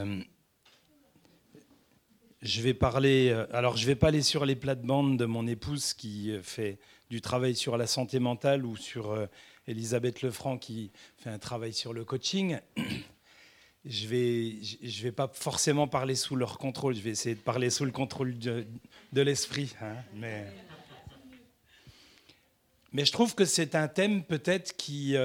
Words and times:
Euh, 0.00 0.20
je 2.42 2.62
vais 2.62 2.74
parler. 2.74 3.28
euh, 3.30 3.46
Alors, 3.52 3.76
je 3.76 3.86
vais 3.86 3.94
pas 3.94 4.08
aller 4.08 4.22
sur 4.22 4.44
les 4.44 4.56
plates-bandes 4.56 5.18
de 5.18 5.26
mon 5.26 5.46
épouse 5.46 5.94
qui 5.94 6.32
euh, 6.32 6.42
fait 6.42 6.78
du 7.10 7.20
travail 7.20 7.54
sur 7.54 7.76
la 7.76 7.86
santé 7.86 8.18
mentale 8.18 8.64
ou 8.64 8.76
sur 8.76 9.28
Elisabeth 9.66 10.22
Lefranc 10.22 10.58
qui 10.58 10.92
fait 11.16 11.30
un 11.30 11.38
travail 11.38 11.72
sur 11.72 11.92
le 11.92 12.04
coaching. 12.04 12.58
Je 13.86 14.08
vais, 14.08 14.58
je 14.62 15.02
vais 15.02 15.10
pas 15.10 15.30
forcément 15.32 15.88
parler 15.88 16.14
sous 16.14 16.36
leur 16.36 16.58
contrôle. 16.58 16.94
Je 16.94 17.00
vais 17.00 17.08
essayer 17.08 17.34
de 17.34 17.40
parler 17.40 17.70
sous 17.70 17.86
le 17.86 17.90
contrôle 17.90 18.38
de, 18.38 18.66
l'esprit. 19.14 19.74
hein, 19.80 19.94
mais, 20.12 20.44
je 23.06 23.10
trouve 23.10 23.34
que 23.34 23.46
c'est 23.46 23.74
un 23.74 23.88
thème 23.88 24.22
peut-être 24.22 24.76
qui 24.76 25.16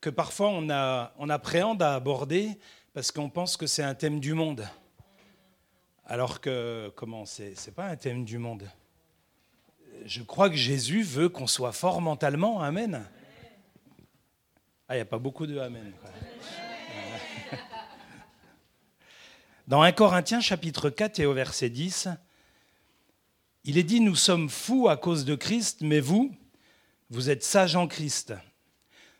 que 0.00 0.10
parfois 0.10 0.48
on, 0.48 0.70
a, 0.70 1.12
on 1.18 1.28
appréhende 1.28 1.82
à 1.82 1.94
aborder 1.94 2.56
parce 2.98 3.12
qu'on 3.12 3.30
pense 3.30 3.56
que 3.56 3.68
c'est 3.68 3.84
un 3.84 3.94
thème 3.94 4.18
du 4.18 4.34
monde. 4.34 4.68
Alors 6.04 6.40
que, 6.40 6.92
comment, 6.96 7.26
c'est 7.26 7.72
pas 7.72 7.86
un 7.86 7.94
thème 7.94 8.24
du 8.24 8.38
monde. 8.38 8.68
Je 10.04 10.20
crois 10.24 10.50
que 10.50 10.56
Jésus 10.56 11.04
veut 11.04 11.28
qu'on 11.28 11.46
soit 11.46 11.70
fort 11.70 12.00
mentalement. 12.00 12.60
Amen. 12.60 13.08
Ah, 14.88 14.94
il 14.94 14.96
n'y 14.96 15.02
a 15.02 15.04
pas 15.04 15.20
beaucoup 15.20 15.46
de 15.46 15.60
Amen. 15.60 15.92
Dans 19.68 19.82
1 19.82 19.92
Corinthiens 19.92 20.40
chapitre 20.40 20.90
4 20.90 21.20
et 21.20 21.26
au 21.26 21.34
verset 21.34 21.70
10, 21.70 22.08
il 23.62 23.78
est 23.78 23.84
dit, 23.84 24.00
nous 24.00 24.16
sommes 24.16 24.50
fous 24.50 24.88
à 24.88 24.96
cause 24.96 25.24
de 25.24 25.36
Christ, 25.36 25.82
mais 25.82 26.00
vous, 26.00 26.34
vous 27.10 27.30
êtes 27.30 27.44
sages 27.44 27.76
en 27.76 27.86
Christ. 27.86 28.34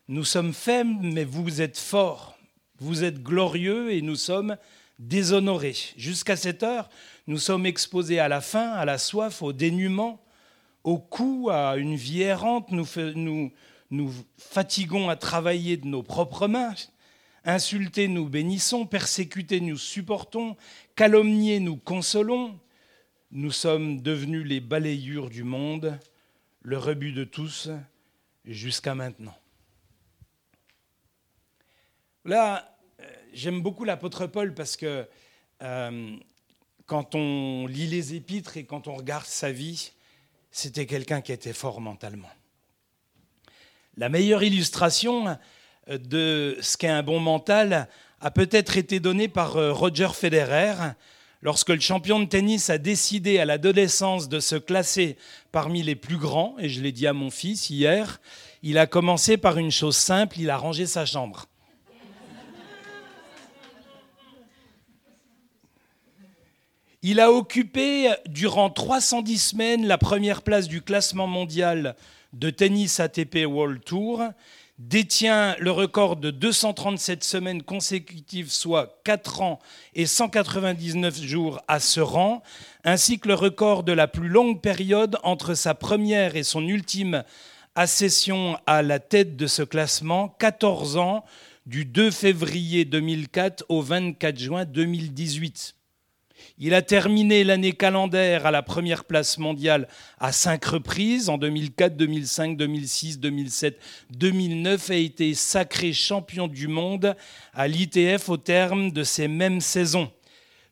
Nous 0.08 0.24
sommes 0.24 0.52
faibles, 0.52 0.98
mais 1.00 1.22
vous 1.22 1.62
êtes 1.62 1.78
forts. 1.78 2.37
Vous 2.80 3.04
êtes 3.04 3.22
glorieux 3.22 3.92
et 3.92 4.02
nous 4.02 4.16
sommes 4.16 4.56
déshonorés. 4.98 5.76
Jusqu'à 5.96 6.36
cette 6.36 6.62
heure, 6.62 6.88
nous 7.26 7.38
sommes 7.38 7.66
exposés 7.66 8.20
à 8.20 8.28
la 8.28 8.40
faim, 8.40 8.70
à 8.72 8.84
la 8.84 8.98
soif, 8.98 9.42
au 9.42 9.52
dénuement, 9.52 10.22
au 10.84 10.98
coup, 10.98 11.48
à 11.50 11.76
une 11.76 11.96
vie 11.96 12.22
errante. 12.22 12.70
Nous, 12.70 12.86
nous, 13.14 13.52
nous 13.90 14.12
fatiguons 14.38 15.08
à 15.08 15.16
travailler 15.16 15.76
de 15.76 15.86
nos 15.86 16.02
propres 16.02 16.46
mains. 16.46 16.74
Insultés, 17.44 18.08
nous 18.08 18.28
bénissons. 18.28 18.86
Persécutés, 18.86 19.60
nous 19.60 19.78
supportons. 19.78 20.56
Calomniés, 20.94 21.60
nous 21.60 21.76
consolons. 21.76 22.58
Nous 23.30 23.52
sommes 23.52 24.00
devenus 24.00 24.46
les 24.46 24.60
balayures 24.60 25.28
du 25.28 25.44
monde, 25.44 25.98
le 26.62 26.78
rebut 26.78 27.12
de 27.12 27.24
tous, 27.24 27.68
jusqu'à 28.46 28.94
maintenant. 28.94 29.34
Là, 32.24 32.76
euh, 33.00 33.04
j'aime 33.32 33.62
beaucoup 33.62 33.84
l'apôtre 33.84 34.26
Paul 34.26 34.52
parce 34.54 34.76
que 34.76 35.06
euh, 35.62 36.16
quand 36.86 37.14
on 37.14 37.66
lit 37.66 37.86
les 37.86 38.14
épîtres 38.14 38.56
et 38.56 38.64
quand 38.64 38.88
on 38.88 38.94
regarde 38.94 39.26
sa 39.26 39.52
vie, 39.52 39.92
c'était 40.50 40.86
quelqu'un 40.86 41.20
qui 41.20 41.32
était 41.32 41.52
fort 41.52 41.80
mentalement. 41.80 42.30
La 43.96 44.08
meilleure 44.08 44.42
illustration 44.42 45.38
euh, 45.88 45.98
de 45.98 46.58
ce 46.60 46.76
qu'est 46.76 46.88
un 46.88 47.02
bon 47.02 47.20
mental 47.20 47.88
a 48.20 48.30
peut-être 48.30 48.76
été 48.76 48.98
donnée 48.98 49.28
par 49.28 49.52
Roger 49.52 50.08
Federer 50.12 50.74
lorsque 51.40 51.68
le 51.68 51.78
champion 51.78 52.18
de 52.18 52.24
tennis 52.24 52.68
a 52.68 52.78
décidé 52.78 53.38
à 53.38 53.44
l'adolescence 53.44 54.28
de 54.28 54.40
se 54.40 54.56
classer 54.56 55.16
parmi 55.52 55.84
les 55.84 55.94
plus 55.94 56.16
grands, 56.16 56.56
et 56.58 56.68
je 56.68 56.80
l'ai 56.80 56.90
dit 56.90 57.06
à 57.06 57.12
mon 57.12 57.30
fils 57.30 57.70
hier, 57.70 58.20
il 58.64 58.76
a 58.76 58.88
commencé 58.88 59.36
par 59.36 59.56
une 59.56 59.70
chose 59.70 59.96
simple, 59.96 60.40
il 60.40 60.50
a 60.50 60.56
rangé 60.56 60.84
sa 60.84 61.06
chambre. 61.06 61.46
Il 67.02 67.20
a 67.20 67.30
occupé 67.30 68.10
durant 68.28 68.70
310 68.70 69.38
semaines 69.38 69.86
la 69.86 69.98
première 69.98 70.42
place 70.42 70.66
du 70.66 70.82
classement 70.82 71.28
mondial 71.28 71.94
de 72.32 72.50
tennis 72.50 72.98
ATP 72.98 73.46
World 73.46 73.84
Tour, 73.84 74.24
détient 74.80 75.54
le 75.60 75.70
record 75.70 76.16
de 76.16 76.32
237 76.32 77.22
semaines 77.22 77.62
consécutives, 77.62 78.50
soit 78.50 79.00
4 79.04 79.42
ans 79.42 79.60
et 79.94 80.06
199 80.06 81.22
jours 81.22 81.60
à 81.68 81.78
ce 81.78 82.00
rang, 82.00 82.42
ainsi 82.82 83.20
que 83.20 83.28
le 83.28 83.34
record 83.34 83.84
de 83.84 83.92
la 83.92 84.08
plus 84.08 84.28
longue 84.28 84.60
période 84.60 85.18
entre 85.22 85.54
sa 85.54 85.74
première 85.74 86.34
et 86.34 86.42
son 86.42 86.66
ultime 86.66 87.22
accession 87.76 88.58
à 88.66 88.82
la 88.82 88.98
tête 88.98 89.36
de 89.36 89.46
ce 89.46 89.62
classement, 89.62 90.34
14 90.40 90.96
ans, 90.96 91.24
du 91.64 91.84
2 91.84 92.10
février 92.10 92.84
2004 92.84 93.66
au 93.68 93.82
24 93.82 94.36
juin 94.36 94.64
2018. 94.64 95.77
Il 96.60 96.74
a 96.74 96.82
terminé 96.82 97.44
l'année 97.44 97.72
calendaire 97.72 98.44
à 98.44 98.50
la 98.50 98.62
première 98.62 99.04
place 99.04 99.38
mondiale 99.38 99.86
à 100.18 100.32
cinq 100.32 100.64
reprises, 100.64 101.28
en 101.28 101.38
2004, 101.38 101.96
2005, 101.96 102.56
2006, 102.56 103.20
2007, 103.20 103.78
2009, 104.10 104.90
et 104.90 104.94
a 104.94 104.96
été 104.96 105.34
sacré 105.34 105.92
champion 105.92 106.48
du 106.48 106.66
monde 106.66 107.14
à 107.54 107.68
l'ITF 107.68 108.28
au 108.28 108.36
terme 108.38 108.90
de 108.90 109.04
ces 109.04 109.28
mêmes 109.28 109.60
saisons. 109.60 110.10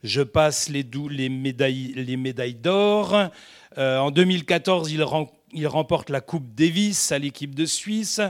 Je 0.02 0.22
passe 0.22 0.68
les, 0.68 0.84
les 1.10 1.28
médailles, 1.28 1.92
les 1.94 2.16
médailles 2.16 2.54
d'or. 2.54 3.16
Euh, 3.78 3.98
en 3.98 4.10
2014, 4.10 4.90
il, 4.90 5.02
ren- 5.04 5.28
il 5.52 5.66
remporte 5.66 6.10
la 6.10 6.20
Coupe 6.20 6.54
Davis 6.54 7.12
à 7.12 7.18
l'équipe 7.18 7.54
de 7.54 7.66
Suisse. 7.66 8.20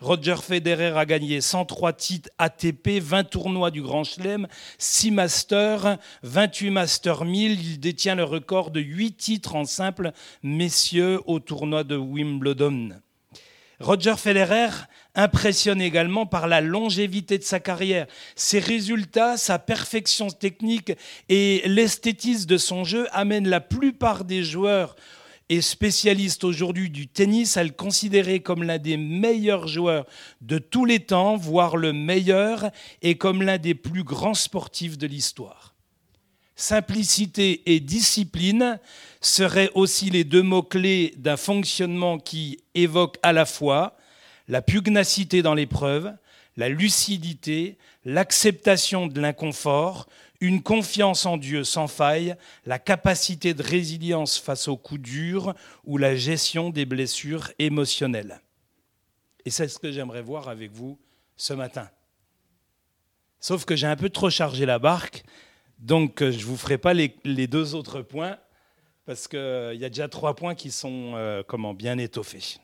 Roger 0.00 0.36
Federer 0.36 0.98
a 0.98 1.06
gagné 1.06 1.40
103 1.40 1.92
titres 1.94 2.30
ATP, 2.38 3.00
20 3.00 3.24
tournois 3.24 3.70
du 3.70 3.82
Grand 3.82 4.04
Chelem, 4.04 4.46
6 4.78 5.10
Masters, 5.10 5.98
28 6.22 6.70
Master 6.70 7.24
1000. 7.24 7.60
Il 7.60 7.80
détient 7.80 8.14
le 8.14 8.24
record 8.24 8.70
de 8.70 8.80
8 8.80 9.16
titres 9.16 9.54
en 9.56 9.64
simple 9.64 10.12
messieurs 10.42 11.20
au 11.26 11.40
tournoi 11.40 11.82
de 11.82 11.96
Wimbledon. 11.96 12.90
Roger 13.80 14.14
Federer 14.16 14.70
impressionne 15.14 15.80
également 15.80 16.26
par 16.26 16.46
la 16.46 16.60
longévité 16.60 17.38
de 17.38 17.42
sa 17.42 17.60
carrière. 17.60 18.06
Ses 18.34 18.58
résultats, 18.58 19.36
sa 19.36 19.58
perfection 19.58 20.28
technique 20.28 20.92
et 21.28 21.62
l'esthétisme 21.66 22.46
de 22.46 22.58
son 22.58 22.84
jeu 22.84 23.06
amènent 23.12 23.48
la 23.48 23.60
plupart 23.60 24.24
des 24.24 24.44
joueurs 24.44 24.94
et 25.48 25.60
spécialistes 25.60 26.44
aujourd'hui 26.44 26.90
du 26.90 27.06
tennis 27.06 27.56
à 27.56 27.64
le 27.64 27.70
considérer 27.70 28.40
comme 28.40 28.62
l'un 28.62 28.78
des 28.78 28.96
meilleurs 28.96 29.68
joueurs 29.68 30.06
de 30.40 30.58
tous 30.58 30.84
les 30.84 31.00
temps, 31.00 31.36
voire 31.36 31.76
le 31.76 31.92
meilleur, 31.92 32.70
et 33.02 33.16
comme 33.16 33.42
l'un 33.42 33.58
des 33.58 33.74
plus 33.74 34.02
grands 34.02 34.34
sportifs 34.34 34.98
de 34.98 35.06
l'histoire. 35.06 35.74
Simplicité 36.56 37.62
et 37.66 37.80
discipline 37.80 38.80
seraient 39.20 39.70
aussi 39.74 40.10
les 40.10 40.24
deux 40.24 40.42
mots-clés 40.42 41.14
d'un 41.18 41.36
fonctionnement 41.36 42.18
qui 42.18 42.58
évoque 42.74 43.18
à 43.22 43.32
la 43.32 43.44
fois 43.44 43.96
la 44.48 44.62
pugnacité 44.62 45.42
dans 45.42 45.54
l'épreuve, 45.54 46.12
la 46.56 46.68
lucidité, 46.68 47.76
l'acceptation 48.04 49.06
de 49.06 49.20
l'inconfort, 49.20 50.06
une 50.40 50.62
confiance 50.62 51.26
en 51.26 51.36
Dieu 51.36 51.64
sans 51.64 51.88
faille, 51.88 52.36
la 52.64 52.78
capacité 52.78 53.54
de 53.54 53.62
résilience 53.62 54.38
face 54.38 54.68
aux 54.68 54.76
coups 54.76 55.00
durs 55.00 55.54
ou 55.84 55.98
la 55.98 56.16
gestion 56.16 56.70
des 56.70 56.84
blessures 56.84 57.50
émotionnelles. 57.58 58.40
Et 59.44 59.50
c'est 59.50 59.68
ce 59.68 59.78
que 59.78 59.92
j'aimerais 59.92 60.22
voir 60.22 60.48
avec 60.48 60.72
vous 60.72 60.98
ce 61.36 61.52
matin. 61.52 61.88
Sauf 63.40 63.64
que 63.64 63.76
j'ai 63.76 63.86
un 63.86 63.96
peu 63.96 64.10
trop 64.10 64.30
chargé 64.30 64.66
la 64.66 64.78
barque, 64.78 65.24
donc 65.78 66.22
euh, 66.22 66.32
je 66.32 66.38
ne 66.38 66.44
vous 66.44 66.56
ferai 66.56 66.78
pas 66.78 66.94
les, 66.94 67.08
deux 67.46 67.74
autres 67.74 68.02
points, 68.02 68.38
parce 69.04 69.28
qu'il 69.28 69.38
y 69.38 69.84
a 69.84 69.88
déjà 69.88 70.08
trois 70.08 70.34
points 70.34 70.54
qui 70.54 70.70
sont 70.70 71.12
euh, 71.14 71.42
comment, 71.46 71.74
bien 71.74 71.98
étoffés. 71.98 72.58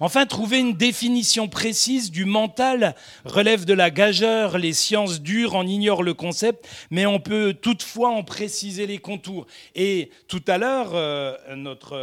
Enfin, 0.00 0.26
trouver 0.26 0.58
une 0.58 0.74
définition 0.74 1.48
précise 1.48 2.10
du 2.10 2.24
mental 2.24 2.94
relève 3.24 3.64
de 3.64 3.74
la 3.74 3.90
gageure. 3.90 4.58
Les 4.58 4.72
sciences 4.72 5.20
dures 5.20 5.54
en 5.54 5.66
ignorent 5.66 6.02
le 6.02 6.14
concept, 6.14 6.68
mais 6.90 7.06
on 7.06 7.20
peut 7.20 7.54
toutefois 7.54 8.10
en 8.10 8.22
préciser 8.22 8.86
les 8.86 8.98
contours. 8.98 9.46
Et 9.74 10.10
tout 10.28 10.42
à 10.46 10.58
l'heure, 10.58 10.90
euh, 10.94 11.36
notre, 11.56 11.94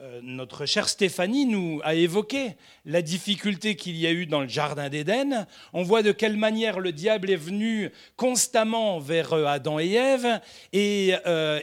euh, 0.00 0.20
notre 0.22 0.66
chère 0.66 0.88
Stéphanie 0.88 1.46
nous 1.46 1.80
a 1.84 1.94
évoqué 1.94 2.56
la 2.84 3.02
difficulté 3.02 3.76
qu'il 3.76 3.96
y 3.96 4.06
a 4.06 4.12
eu 4.12 4.26
dans 4.26 4.40
le 4.40 4.48
Jardin 4.48 4.88
d'Éden. 4.88 5.46
On 5.72 5.82
voit 5.82 6.02
de 6.02 6.12
quelle 6.12 6.36
manière 6.36 6.80
le 6.80 6.92
diable 6.92 7.30
est 7.30 7.36
venu 7.36 7.90
constamment 8.16 8.98
vers 8.98 9.32
euh, 9.32 9.46
Adam 9.46 9.78
et 9.78 9.92
Ève, 9.92 10.40
et 10.72 11.14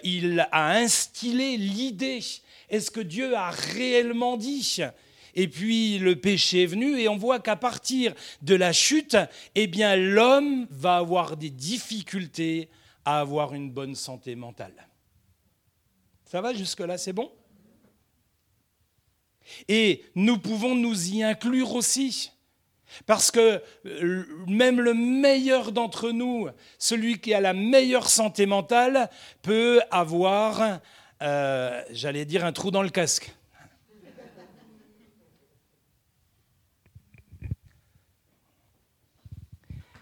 il 0.04 0.48
a 0.52 0.72
instillé 0.72 1.58
l'idée. 1.58 2.20
Est-ce 2.70 2.92
que 2.92 3.02
Dieu 3.02 3.36
a 3.36 3.50
réellement 3.50 4.38
dit 4.38 4.82
et 5.36 5.48
puis 5.48 6.00
le 6.00 6.16
péché 6.16 6.64
est 6.64 6.68
venu 6.68 7.00
et 7.00 7.08
on 7.08 7.18
voit 7.18 7.40
qu'à 7.40 7.56
partir 7.56 8.14
de 8.42 8.56
la 8.56 8.74
chute, 8.74 9.18
eh 9.56 9.68
l'homme 9.96 10.68
va 10.70 10.98
avoir 10.98 11.38
des 11.38 11.50
difficultés 11.50 12.70
à 13.06 13.20
avoir 13.20 13.54
une 13.54 13.72
bonne 13.72 13.96
santé 13.96 14.36
mentale. 14.36 14.88
Ça 16.26 16.42
va 16.42 16.54
jusque-là, 16.54 16.98
c'est 16.98 17.14
bon? 17.14 17.32
Et 19.68 20.04
nous 20.16 20.38
pouvons 20.38 20.76
nous 20.76 21.10
y 21.10 21.24
inclure 21.24 21.74
aussi. 21.74 22.32
Parce 23.06 23.32
que 23.32 23.62
euh, 23.86 24.26
même 24.48 24.82
le 24.82 24.94
meilleur 24.94 25.72
d'entre 25.72 26.12
nous, 26.12 26.50
celui 26.78 27.20
qui 27.20 27.34
a 27.34 27.42
la 27.42 27.54
meilleure 27.54 28.10
santé 28.10 28.46
mentale, 28.46 29.10
peut 29.42 29.80
avoir, 29.92 30.80
euh, 31.22 31.84
j'allais 31.92 32.26
dire, 32.26 32.46
un 32.46 32.52
trou 32.52 32.72
dans 32.72 32.82
le 32.82 32.90
casque. 32.90 33.32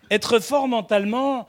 Être 0.09 0.39
fort 0.39 0.67
mentalement 0.67 1.47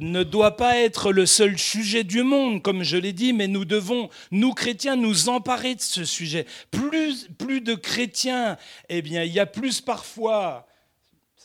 ne 0.00 0.22
doit 0.22 0.56
pas 0.56 0.78
être 0.78 1.12
le 1.12 1.26
seul 1.26 1.58
sujet 1.58 2.04
du 2.04 2.22
monde, 2.22 2.62
comme 2.62 2.82
je 2.82 2.96
l'ai 2.96 3.12
dit, 3.12 3.32
mais 3.32 3.48
nous 3.48 3.64
devons, 3.64 4.08
nous 4.30 4.54
chrétiens, 4.54 4.96
nous 4.96 5.28
emparer 5.28 5.74
de 5.74 5.80
ce 5.80 6.04
sujet. 6.04 6.46
Plus, 6.70 7.28
plus 7.38 7.60
de 7.60 7.74
chrétiens, 7.74 8.56
eh 8.88 9.02
bien, 9.02 9.24
il 9.24 9.32
y 9.32 9.40
a 9.40 9.46
plus 9.46 9.80
parfois 9.80 10.66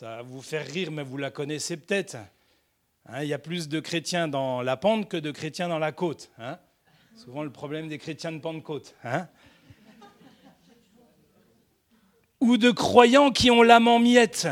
ça 0.00 0.16
va 0.16 0.22
vous 0.22 0.40
faire 0.40 0.66
rire, 0.66 0.90
mais 0.90 1.02
vous 1.02 1.18
la 1.18 1.30
connaissez 1.30 1.76
peut-être. 1.76 2.16
Hein, 3.04 3.22
il 3.22 3.28
y 3.28 3.34
a 3.34 3.38
plus 3.38 3.68
de 3.68 3.80
chrétiens 3.80 4.28
dans 4.28 4.62
la 4.62 4.78
pente 4.78 5.10
que 5.10 5.18
de 5.18 5.30
chrétiens 5.30 5.68
dans 5.68 5.78
la 5.78 5.92
côte. 5.92 6.30
Hein. 6.38 6.58
Souvent 7.16 7.42
le 7.42 7.52
problème 7.52 7.86
des 7.86 7.98
chrétiens 7.98 8.32
de 8.32 8.38
Pentecôte. 8.38 8.94
Hein. 9.04 9.28
Ou 12.40 12.56
de 12.56 12.70
croyants 12.70 13.30
qui 13.30 13.50
ont 13.50 13.62
l'âme 13.62 13.88
en 13.88 13.98
miettes. 13.98 14.48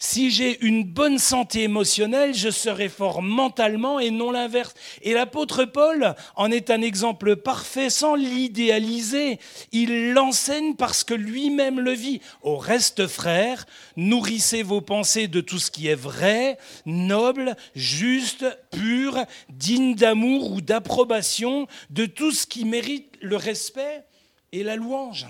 Si 0.00 0.30
j'ai 0.30 0.64
une 0.64 0.84
bonne 0.84 1.18
santé 1.18 1.64
émotionnelle, 1.64 2.32
je 2.32 2.50
serai 2.50 2.88
fort 2.88 3.20
mentalement 3.20 3.98
et 3.98 4.12
non 4.12 4.30
l'inverse. 4.30 4.74
Et 5.02 5.12
l'apôtre 5.12 5.64
Paul 5.64 6.14
en 6.36 6.52
est 6.52 6.70
un 6.70 6.82
exemple 6.82 7.34
parfait 7.34 7.90
sans 7.90 8.14
l'idéaliser. 8.14 9.40
Il 9.72 10.12
l'enseigne 10.12 10.76
parce 10.76 11.02
que 11.02 11.14
lui-même 11.14 11.80
le 11.80 11.90
vit. 11.90 12.20
Au 12.42 12.56
reste, 12.56 13.08
frères, 13.08 13.66
nourrissez 13.96 14.62
vos 14.62 14.80
pensées 14.80 15.26
de 15.26 15.40
tout 15.40 15.58
ce 15.58 15.72
qui 15.72 15.88
est 15.88 15.96
vrai, 15.96 16.58
noble, 16.86 17.56
juste, 17.74 18.46
pur, 18.70 19.24
digne 19.48 19.96
d'amour 19.96 20.52
ou 20.52 20.60
d'approbation, 20.60 21.66
de 21.90 22.06
tout 22.06 22.30
ce 22.30 22.46
qui 22.46 22.64
mérite 22.64 23.16
le 23.20 23.34
respect 23.34 24.04
et 24.52 24.62
la 24.62 24.76
louange. 24.76 25.26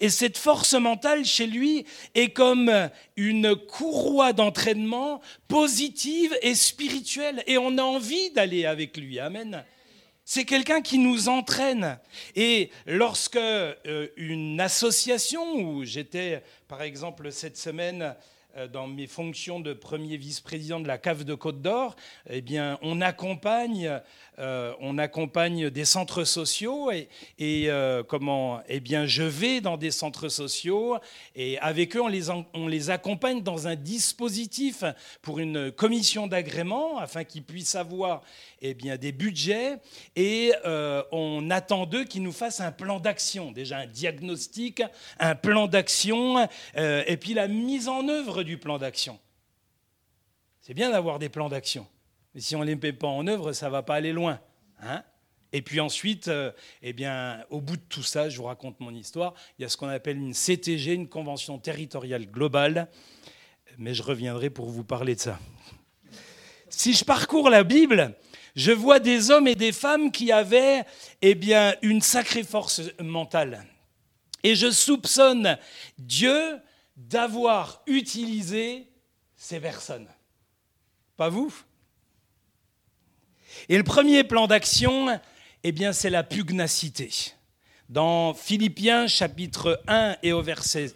Et 0.00 0.08
cette 0.08 0.38
force 0.38 0.74
mentale 0.74 1.24
chez 1.24 1.46
lui 1.46 1.84
est 2.14 2.30
comme 2.30 2.90
une 3.16 3.56
courroie 3.56 4.32
d'entraînement 4.32 5.20
positive 5.48 6.36
et 6.42 6.54
spirituelle. 6.54 7.42
Et 7.46 7.58
on 7.58 7.78
a 7.78 7.82
envie 7.82 8.30
d'aller 8.30 8.66
avec 8.66 8.96
lui. 8.96 9.18
Amen. 9.18 9.64
C'est 10.24 10.44
quelqu'un 10.44 10.82
qui 10.82 10.98
nous 10.98 11.28
entraîne. 11.28 11.98
Et 12.36 12.70
lorsque 12.86 13.36
euh, 13.36 14.08
une 14.16 14.60
association, 14.60 15.56
où 15.56 15.84
j'étais 15.84 16.42
par 16.68 16.82
exemple 16.82 17.32
cette 17.32 17.56
semaine 17.56 18.14
dans 18.72 18.86
mes 18.86 19.06
fonctions 19.06 19.60
de 19.60 19.72
premier 19.72 20.16
vice-président 20.16 20.80
de 20.80 20.86
la 20.88 20.98
cave 20.98 21.24
de 21.24 21.34
Côte 21.34 21.62
d'Or, 21.62 21.96
eh 22.28 22.40
bien, 22.40 22.78
on 22.82 23.00
accompagne 23.00 24.00
euh, 24.38 24.72
on 24.80 24.96
accompagne 24.96 25.68
des 25.68 25.84
centres 25.84 26.24
sociaux 26.24 26.90
et, 26.90 27.08
euh, 27.38 28.02
comment 28.02 28.62
Eh 28.66 28.80
bien, 28.80 29.04
je 29.04 29.22
vais 29.22 29.60
dans 29.60 29.76
des 29.76 29.90
centres 29.90 30.30
sociaux 30.30 30.96
et 31.36 31.58
avec 31.58 31.94
eux, 31.96 32.00
on 32.00 32.66
les, 32.66 32.90
accompagne 32.90 33.42
dans 33.42 33.68
un 33.68 33.76
dispositif 33.76 34.84
pour 35.20 35.38
une 35.38 35.70
commission 35.70 36.26
d'agrément 36.26 36.98
afin 36.98 37.24
qu'ils 37.24 37.44
puissent 37.44 37.74
avoir 37.74 38.22
eh 38.62 38.72
bien, 38.72 38.96
des 38.96 39.12
budgets 39.12 39.76
et 40.16 40.52
euh, 40.64 41.02
on 41.12 41.50
attend 41.50 41.84
d'eux 41.84 42.04
qu'ils 42.04 42.22
nous 42.22 42.32
fassent 42.32 42.60
un 42.60 42.72
plan 42.72 43.00
d'action, 43.00 43.52
déjà 43.52 43.78
un 43.78 43.86
diagnostic, 43.86 44.82
un 45.18 45.34
plan 45.34 45.66
d'action 45.66 46.48
et 46.74 47.16
puis 47.18 47.34
la 47.34 47.48
mise 47.48 47.88
en 47.88 48.08
œuvre 48.08 48.41
du 48.44 48.58
plan 48.58 48.78
d'action. 48.78 49.18
C'est 50.60 50.74
bien 50.74 50.90
d'avoir 50.90 51.18
des 51.18 51.28
plans 51.28 51.48
d'action. 51.48 51.86
Mais 52.34 52.40
si 52.40 52.56
on 52.56 52.60
ne 52.60 52.64
les 52.64 52.76
met 52.76 52.92
pas 52.92 53.08
en 53.08 53.26
œuvre, 53.26 53.52
ça 53.52 53.66
ne 53.66 53.72
va 53.72 53.82
pas 53.82 53.96
aller 53.96 54.12
loin. 54.12 54.40
Hein 54.80 55.02
et 55.52 55.60
puis 55.60 55.80
ensuite, 55.80 56.28
euh, 56.28 56.50
eh 56.82 56.92
bien, 56.92 57.44
au 57.50 57.60
bout 57.60 57.76
de 57.76 57.82
tout 57.88 58.02
ça, 58.02 58.30
je 58.30 58.38
vous 58.38 58.44
raconte 58.44 58.80
mon 58.80 58.94
histoire, 58.94 59.34
il 59.58 59.62
y 59.62 59.64
a 59.66 59.68
ce 59.68 59.76
qu'on 59.76 59.88
appelle 59.88 60.16
une 60.16 60.32
CTG, 60.32 60.94
une 60.94 61.08
convention 61.08 61.58
territoriale 61.58 62.26
globale, 62.26 62.88
mais 63.76 63.92
je 63.92 64.02
reviendrai 64.02 64.48
pour 64.48 64.70
vous 64.70 64.84
parler 64.84 65.14
de 65.14 65.20
ça. 65.20 65.38
Si 66.70 66.94
je 66.94 67.04
parcours 67.04 67.50
la 67.50 67.64
Bible, 67.64 68.16
je 68.56 68.72
vois 68.72 68.98
des 68.98 69.30
hommes 69.30 69.46
et 69.46 69.54
des 69.54 69.72
femmes 69.72 70.10
qui 70.10 70.32
avaient 70.32 70.84
eh 71.20 71.34
bien, 71.34 71.74
une 71.82 72.00
sacrée 72.00 72.44
force 72.44 72.80
mentale. 72.98 73.66
Et 74.42 74.54
je 74.54 74.70
soupçonne 74.70 75.58
Dieu 75.98 76.58
d'avoir 77.08 77.82
utilisé 77.86 78.88
ces 79.36 79.60
personnes. 79.60 80.08
Pas 81.16 81.28
vous 81.28 81.52
et 83.68 83.76
le 83.76 83.84
premier 83.84 84.24
plan 84.24 84.46
d'action, 84.46 85.20
eh 85.64 85.72
bien, 85.72 85.92
c'est 85.92 86.10
la 86.10 86.22
pugnacité. 86.22 87.10
Dans 87.88 88.34
Philippiens 88.34 89.06
chapitre 89.06 89.82
1 89.86 90.16
et 90.22 90.32
au 90.32 90.42
verset 90.42 90.92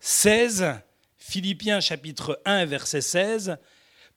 16, 0.00 0.74
Philippiens 1.18 1.80
chapitre 1.80 2.40
1 2.44 2.60
et 2.60 2.66
verset 2.66 3.00
16, 3.00 3.56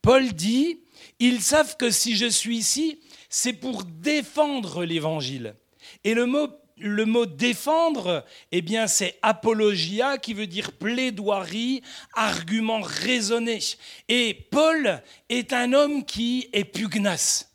Paul 0.01 0.31
dit, 0.33 0.79
ils 1.19 1.41
savent 1.41 1.75
que 1.77 1.89
si 1.89 2.15
je 2.15 2.27
suis 2.27 2.57
ici, 2.57 2.99
c'est 3.29 3.53
pour 3.53 3.83
défendre 3.83 4.85
l'évangile. 4.85 5.55
Et 6.03 6.13
le 6.13 6.25
mot, 6.25 6.47
le 6.79 7.05
mot 7.05 7.25
défendre, 7.25 8.25
eh 8.51 8.61
bien, 8.61 8.87
c'est 8.87 9.17
apologia, 9.21 10.17
qui 10.17 10.33
veut 10.33 10.47
dire 10.47 10.71
plaidoirie, 10.71 11.81
argument 12.13 12.81
raisonné. 12.81 13.59
Et 14.07 14.33
Paul 14.49 15.01
est 15.29 15.53
un 15.53 15.73
homme 15.73 16.05
qui 16.05 16.49
est 16.53 16.65
pugnace. 16.65 17.49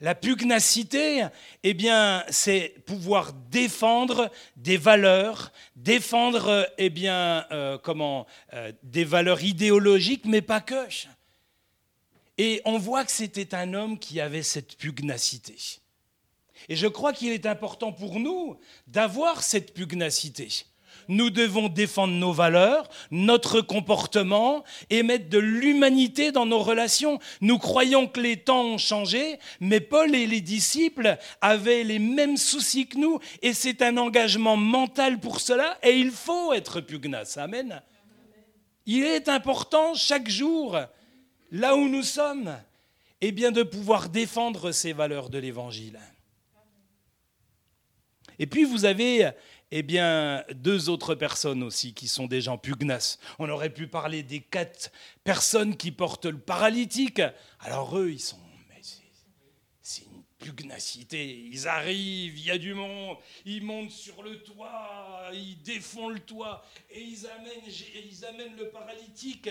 La 0.00 0.16
pugnacité, 0.16 1.26
eh 1.62 1.74
bien, 1.74 2.24
c'est 2.28 2.74
pouvoir 2.86 3.32
défendre 3.32 4.32
des 4.56 4.76
valeurs, 4.76 5.52
défendre, 5.76 6.68
eh 6.76 6.90
bien, 6.90 7.46
euh, 7.52 7.78
comment, 7.78 8.26
euh, 8.52 8.72
des 8.82 9.04
valeurs 9.04 9.44
idéologiques, 9.44 10.24
mais 10.24 10.42
pas 10.42 10.60
que. 10.60 10.88
Et 12.36 12.60
on 12.64 12.78
voit 12.78 13.04
que 13.04 13.12
c'était 13.12 13.54
un 13.54 13.74
homme 13.74 13.96
qui 13.96 14.20
avait 14.20 14.42
cette 14.42 14.76
pugnacité. 14.76 15.81
Et 16.68 16.76
je 16.76 16.86
crois 16.86 17.12
qu'il 17.12 17.32
est 17.32 17.46
important 17.46 17.92
pour 17.92 18.18
nous 18.18 18.56
d'avoir 18.86 19.42
cette 19.42 19.74
pugnacité. 19.74 20.64
Nous 21.08 21.30
devons 21.30 21.68
défendre 21.68 22.14
nos 22.14 22.32
valeurs, 22.32 22.88
notre 23.10 23.60
comportement 23.60 24.64
et 24.90 25.02
mettre 25.02 25.28
de 25.28 25.38
l'humanité 25.38 26.32
dans 26.32 26.46
nos 26.46 26.60
relations. 26.60 27.18
Nous 27.40 27.58
croyons 27.58 28.06
que 28.06 28.20
les 28.20 28.36
temps 28.36 28.62
ont 28.62 28.78
changé, 28.78 29.38
mais 29.60 29.80
Paul 29.80 30.14
et 30.14 30.26
les 30.26 30.40
disciples 30.40 31.18
avaient 31.40 31.84
les 31.84 31.98
mêmes 31.98 32.36
soucis 32.36 32.86
que 32.86 32.98
nous 32.98 33.18
et 33.42 33.52
c'est 33.52 33.82
un 33.82 33.96
engagement 33.96 34.56
mental 34.56 35.18
pour 35.18 35.40
cela 35.40 35.78
et 35.82 35.92
il 35.98 36.10
faut 36.10 36.52
être 36.52 36.80
pugnace. 36.80 37.36
Amen. 37.36 37.82
Il 38.86 39.04
est 39.04 39.28
important 39.28 39.94
chaque 39.94 40.28
jour, 40.28 40.78
là 41.50 41.76
où 41.76 41.88
nous 41.88 42.02
sommes, 42.02 42.56
eh 43.20 43.30
bien 43.30 43.52
de 43.52 43.62
pouvoir 43.62 44.08
défendre 44.08 44.72
ces 44.72 44.92
valeurs 44.92 45.30
de 45.30 45.38
l'Évangile. 45.38 46.00
Et 48.42 48.46
puis 48.46 48.64
vous 48.64 48.86
avez 48.86 49.30
eh 49.70 49.84
bien, 49.84 50.44
deux 50.52 50.88
autres 50.88 51.14
personnes 51.14 51.62
aussi 51.62 51.94
qui 51.94 52.08
sont 52.08 52.26
des 52.26 52.40
gens 52.40 52.58
pugnaces. 52.58 53.20
On 53.38 53.48
aurait 53.48 53.72
pu 53.72 53.86
parler 53.86 54.24
des 54.24 54.40
quatre 54.40 54.90
personnes 55.22 55.76
qui 55.76 55.92
portent 55.92 56.26
le 56.26 56.38
paralytique. 56.38 57.22
Alors 57.60 57.96
eux, 57.96 58.10
ils 58.10 58.18
sont... 58.18 58.40
C'est 59.80 60.02
une 60.06 60.24
pugnacité. 60.40 61.48
Ils 61.52 61.68
arrivent, 61.68 62.36
il 62.36 62.44
y 62.44 62.50
a 62.50 62.58
du 62.58 62.74
monde, 62.74 63.16
ils 63.44 63.62
montent 63.62 63.92
sur 63.92 64.24
le 64.24 64.42
toit, 64.42 65.30
ils 65.32 65.62
défont 65.62 66.08
le 66.08 66.18
toit 66.18 66.64
et 66.90 67.00
ils 67.00 67.24
amènent, 67.28 67.70
ils 68.10 68.24
amènent 68.24 68.56
le 68.56 68.70
paralytique 68.70 69.50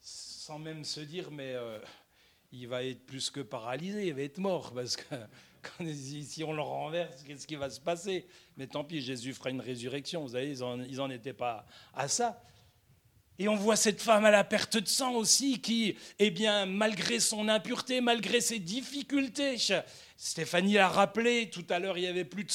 sans 0.00 0.60
même 0.60 0.84
se 0.84 1.00
dire, 1.00 1.32
mais 1.32 1.52
euh, 1.54 1.80
il 2.52 2.68
va 2.68 2.84
être 2.84 3.04
plus 3.06 3.28
que 3.28 3.40
paralysé, 3.40 4.06
il 4.06 4.14
va 4.14 4.22
être 4.22 4.38
mort 4.38 4.72
parce 4.72 4.94
que 4.94 5.16
si 5.94 6.44
on 6.44 6.52
le 6.52 6.62
renverse, 6.62 7.22
qu'est-ce 7.22 7.46
qui 7.46 7.56
va 7.56 7.70
se 7.70 7.80
passer 7.80 8.26
Mais 8.56 8.66
tant 8.66 8.84
pis, 8.84 9.00
Jésus 9.00 9.34
fera 9.34 9.50
une 9.50 9.60
résurrection. 9.60 10.22
Vous 10.22 10.30
savez, 10.30 10.52
ils 10.52 10.96
n'en 10.96 11.10
étaient 11.10 11.32
pas 11.32 11.66
à 11.94 12.08
ça. 12.08 12.42
Et 13.38 13.48
on 13.48 13.56
voit 13.56 13.76
cette 13.76 14.02
femme 14.02 14.26
à 14.26 14.30
la 14.30 14.44
perte 14.44 14.76
de 14.76 14.86
sang 14.86 15.14
aussi 15.14 15.62
qui, 15.62 15.96
eh 16.18 16.30
bien, 16.30 16.66
malgré 16.66 17.20
son 17.20 17.48
impureté, 17.48 18.02
malgré 18.02 18.42
ses 18.42 18.58
difficultés, 18.58 19.56
Stéphanie 20.22 20.74
l'a 20.74 20.90
rappelé, 20.90 21.48
tout 21.48 21.64
à 21.70 21.78
l'heure, 21.78 21.96
il 21.96 22.04
y 22.04 22.06
avait 22.06 22.26
plus 22.26 22.44
de 22.44 22.52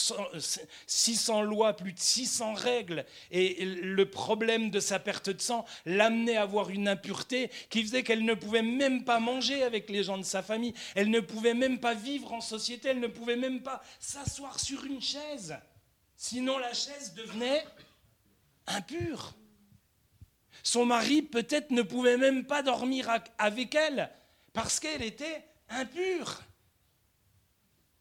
600 0.85 1.41
lois, 1.41 1.75
plus 1.75 1.93
de 1.93 1.99
600 1.99 2.53
règles. 2.53 3.05
Et 3.31 3.65
le 3.65 4.07
problème 4.07 4.69
de 4.69 4.79
sa 4.79 4.99
perte 4.99 5.31
de 5.31 5.41
sang 5.41 5.65
l'amenait 5.87 6.37
à 6.37 6.43
avoir 6.43 6.69
une 6.69 6.87
impureté 6.87 7.49
qui 7.71 7.81
faisait 7.81 8.03
qu'elle 8.03 8.23
ne 8.23 8.35
pouvait 8.35 8.61
même 8.61 9.03
pas 9.03 9.19
manger 9.19 9.63
avec 9.63 9.89
les 9.89 10.03
gens 10.03 10.19
de 10.19 10.23
sa 10.23 10.43
famille. 10.43 10.75
Elle 10.93 11.09
ne 11.09 11.19
pouvait 11.19 11.55
même 11.55 11.79
pas 11.79 11.95
vivre 11.95 12.33
en 12.33 12.39
société. 12.39 12.89
Elle 12.89 12.99
ne 12.99 13.07
pouvait 13.07 13.35
même 13.35 13.63
pas 13.63 13.81
s'asseoir 13.99 14.59
sur 14.59 14.85
une 14.85 15.01
chaise. 15.01 15.57
Sinon, 16.15 16.59
la 16.59 16.71
chaise 16.71 17.15
devenait 17.15 17.65
impure. 18.67 19.33
Son 20.61 20.85
mari 20.85 21.23
peut-être 21.23 21.71
ne 21.71 21.81
pouvait 21.81 22.17
même 22.17 22.45
pas 22.45 22.61
dormir 22.61 23.09
avec 23.39 23.73
elle 23.73 24.11
parce 24.53 24.79
qu'elle 24.79 25.01
était 25.01 25.43
impure. 25.69 26.43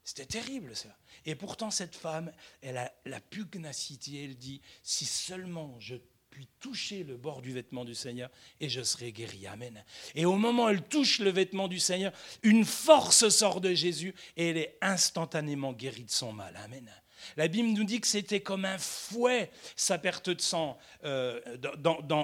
C'était 0.04 0.26
terrible 0.26 0.76
ça. 0.76 0.96
Et 1.24 1.34
pourtant 1.34 1.70
cette 1.70 1.96
femme, 1.96 2.30
elle 2.60 2.76
a 2.76 2.92
la 3.06 3.20
pugnacité, 3.20 4.24
elle 4.24 4.36
dit, 4.36 4.60
si 4.82 5.06
seulement 5.06 5.74
je 5.80 5.96
puis 6.34 6.48
toucher 6.58 7.04
le 7.04 7.16
bord 7.16 7.42
du 7.42 7.52
vêtement 7.52 7.84
du 7.84 7.94
Seigneur 7.94 8.28
et 8.60 8.68
je 8.68 8.82
serai 8.82 9.12
guéri. 9.12 9.46
Amen. 9.46 9.84
Et 10.16 10.26
au 10.26 10.36
moment 10.36 10.64
où 10.64 10.68
elle 10.68 10.82
touche 10.82 11.20
le 11.20 11.30
vêtement 11.30 11.68
du 11.68 11.78
Seigneur, 11.78 12.12
une 12.42 12.64
force 12.64 13.28
sort 13.28 13.60
de 13.60 13.72
Jésus 13.72 14.14
et 14.36 14.48
elle 14.48 14.56
est 14.56 14.76
instantanément 14.82 15.72
guérie 15.72 16.04
de 16.04 16.10
son 16.10 16.32
mal. 16.32 16.56
Amen. 16.56 16.90
La 17.36 17.48
Bible 17.48 17.68
nous 17.68 17.84
dit 17.84 18.00
que 18.00 18.06
c'était 18.06 18.40
comme 18.40 18.64
un 18.64 18.78
fouet, 18.78 19.50
sa 19.76 19.98
perte 19.98 20.30
de 20.30 20.40
sang, 20.40 20.78
euh, 21.04 21.40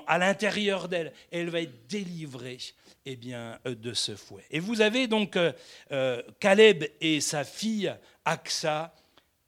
à 0.07 0.19
l'intérieur 0.19 0.89
d'elle. 0.89 1.13
Elle 1.31 1.51
va 1.51 1.61
être 1.61 1.87
délivrée 1.89 2.59
eh 3.07 3.17
bien, 3.17 3.59
euh, 3.67 3.75
de 3.75 3.95
ce 3.95 4.17
fouet. 4.17 4.45
Et 4.51 4.61
vous 4.61 4.81
avez 4.81 5.07
donc 5.07 5.37
euh, 5.37 6.23
Caleb 6.39 6.85
et 7.01 7.21
sa 7.21 7.45
fille 7.45 7.95
Aksa. 8.25 8.95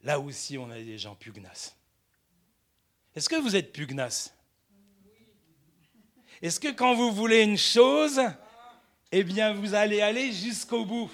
Là 0.03 0.19
aussi, 0.19 0.59
on 0.59 0.71
a 0.71 0.79
des 0.79 0.99
gens 0.99 1.15
pugnaces. 1.15 1.77
Est-ce 3.15 3.29
que 3.29 3.37
vous 3.37 3.55
êtes 3.55 3.73
pugnaces? 3.73 4.35
Est-ce 6.41 6.59
que 6.59 6.73
quand 6.73 6.95
vous 6.95 7.13
voulez 7.13 7.43
une 7.43 7.59
chose, 7.59 8.21
eh 9.13 9.23
bien, 9.23 9.53
vous 9.53 9.75
allez 9.75 10.01
aller 10.01 10.33
jusqu'au 10.33 10.85
bout? 10.85 11.11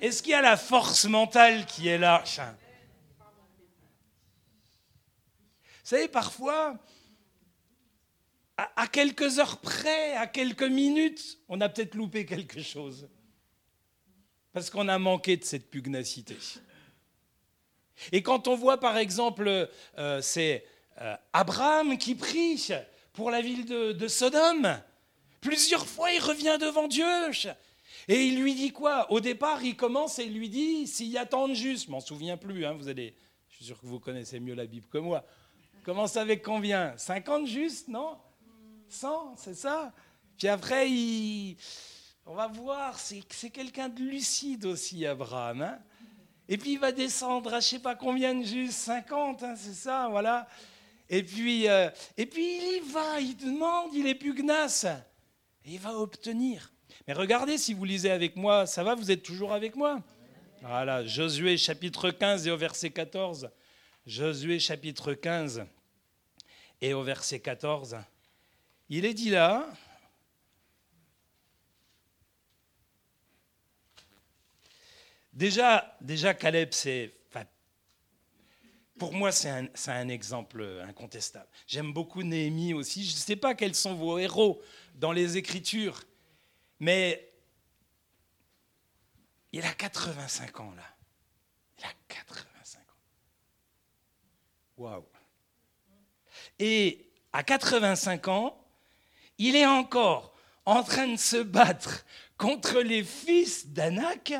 Est-ce 0.00 0.22
qu'il 0.22 0.30
y 0.30 0.34
a 0.34 0.42
la 0.42 0.56
force 0.56 1.06
mentale 1.06 1.66
qui 1.66 1.88
est 1.88 1.98
là 1.98 2.22
Vous 5.79 5.79
savez, 5.90 6.08
parfois, 6.08 6.78
à 8.56 8.86
quelques 8.86 9.38
heures 9.38 9.58
près, 9.58 10.14
à 10.16 10.26
quelques 10.26 10.62
minutes, 10.62 11.38
on 11.48 11.60
a 11.60 11.68
peut-être 11.68 11.94
loupé 11.94 12.26
quelque 12.26 12.62
chose. 12.62 13.08
Parce 14.52 14.70
qu'on 14.70 14.88
a 14.88 14.98
manqué 14.98 15.36
de 15.36 15.44
cette 15.44 15.70
pugnacité. 15.70 16.36
Et 18.12 18.22
quand 18.22 18.48
on 18.48 18.56
voit, 18.56 18.78
par 18.78 18.98
exemple, 18.98 19.68
euh, 19.98 20.22
c'est 20.22 20.64
euh, 21.00 21.16
Abraham 21.32 21.98
qui 21.98 22.14
prie, 22.14 22.68
pour 23.12 23.30
la 23.30 23.40
ville 23.40 23.64
de, 23.64 24.08
Sodome. 24.08 24.80
Plusieurs 25.40 25.86
fois, 25.86 26.10
il 26.12 26.20
revient 26.20 26.58
devant 26.60 26.88
Dieu. 26.88 27.06
Et 28.08 28.24
il 28.26 28.40
lui 28.40 28.54
dit 28.54 28.72
quoi? 28.72 29.10
Au 29.10 29.20
départ, 29.20 29.62
il 29.62 29.76
commence 29.76 30.18
et 30.18 30.24
il 30.24 30.34
lui 30.34 30.48
dit 30.48 30.86
s'il 30.86 31.08
y 31.08 31.18
a 31.18 31.26
tant 31.26 31.48
de 31.48 31.54
justes, 31.54 31.86
je 31.86 31.90
m'en 31.90 32.00
souviens 32.00 32.36
plus, 32.36 32.64
hein, 32.64 32.72
vous 32.72 32.88
allez, 32.88 33.14
je 33.48 33.56
suis 33.56 33.64
sûr 33.66 33.80
que 33.80 33.86
vous 33.86 34.00
connaissez 34.00 34.40
mieux 34.40 34.54
la 34.54 34.66
Bible 34.66 34.86
que 34.88 34.98
moi. 34.98 35.24
Commence 35.84 36.16
avec 36.16 36.42
combien? 36.42 36.96
50 36.96 37.46
justes, 37.46 37.88
non? 37.88 38.18
100, 38.88 39.36
c'est 39.36 39.54
ça? 39.54 39.92
Puis 40.36 40.48
après, 40.48 40.90
il, 40.90 41.56
on 42.26 42.34
va 42.34 42.48
voir, 42.48 42.98
c'est 42.98 43.50
quelqu'un 43.50 43.88
de 43.88 44.00
lucide 44.02 44.66
aussi, 44.66 45.06
Abraham. 45.06 45.62
Hein? 45.62 45.78
Et 46.48 46.58
puis 46.58 46.72
il 46.72 46.78
va 46.78 46.92
descendre 46.92 47.48
à 47.54 47.60
je 47.60 47.66
ne 47.66 47.70
sais 47.70 47.78
pas 47.78 47.94
combien 47.94 48.34
de 48.34 48.44
justes, 48.44 48.78
50, 48.78 49.42
hein, 49.42 49.54
c'est 49.56 49.74
ça, 49.74 50.08
voilà. 50.10 50.48
Et 51.08 51.22
puis, 51.22 51.68
euh, 51.68 51.88
et 52.16 52.26
puis 52.26 52.42
il 52.42 52.76
y 52.76 52.92
va, 52.92 53.20
il 53.20 53.36
demande, 53.36 53.94
il 53.94 54.06
est 54.06 54.14
pugnace. 54.14 54.84
Et 55.64 55.72
il 55.72 55.80
va 55.80 55.96
obtenir. 55.96 56.72
Mais 57.06 57.14
regardez, 57.14 57.58
si 57.58 57.74
vous 57.74 57.84
lisez 57.84 58.10
avec 58.10 58.36
moi, 58.36 58.66
ça 58.66 58.82
va, 58.82 58.94
vous 58.94 59.10
êtes 59.10 59.22
toujours 59.22 59.52
avec 59.52 59.76
moi? 59.76 60.00
Voilà, 60.62 61.04
Josué 61.04 61.56
chapitre 61.56 62.10
15 62.10 62.46
et 62.46 62.50
au 62.50 62.56
verset 62.56 62.90
14. 62.90 63.50
Josué 64.06 64.58
chapitre 64.58 65.14
15 65.14 65.66
et 66.80 66.94
au 66.94 67.02
verset 67.02 67.40
14. 67.40 67.98
Il 68.88 69.04
est 69.04 69.14
dit 69.14 69.30
là, 69.30 69.68
Déjà, 75.32 75.96
déjà 76.00 76.34
Caleb, 76.34 76.70
c'est 76.72 77.14
pour 79.00 79.14
moi, 79.14 79.32
c'est 79.32 79.48
un, 79.48 80.08
exemple 80.10 80.62
incontestable. 80.86 81.48
J'aime 81.66 81.90
beaucoup 81.90 82.22
Néhémie 82.22 82.74
aussi. 82.74 83.06
Je 83.06 83.14
ne 83.14 83.18
sais 83.18 83.36
pas 83.36 83.54
quels 83.54 83.74
sont 83.74 83.94
vos 83.94 84.18
héros 84.18 84.60
dans 84.94 85.12
les 85.12 85.38
Écritures, 85.38 86.02
mais 86.78 87.32
il 89.52 89.64
a 89.64 89.72
85 89.72 90.60
ans 90.60 90.74
là. 90.76 90.84
Il 91.78 91.84
a 91.86 91.92
85 92.08 92.44
ans. 92.44 92.49
Et 96.58 97.06
à 97.32 97.42
85 97.42 98.28
ans, 98.28 98.56
il 99.38 99.56
est 99.56 99.66
encore 99.66 100.34
en 100.66 100.82
train 100.82 101.08
de 101.08 101.16
se 101.16 101.36
battre 101.36 102.04
contre 102.36 102.80
les 102.80 103.02
fils 103.02 103.68
d'Anak. 103.68 104.34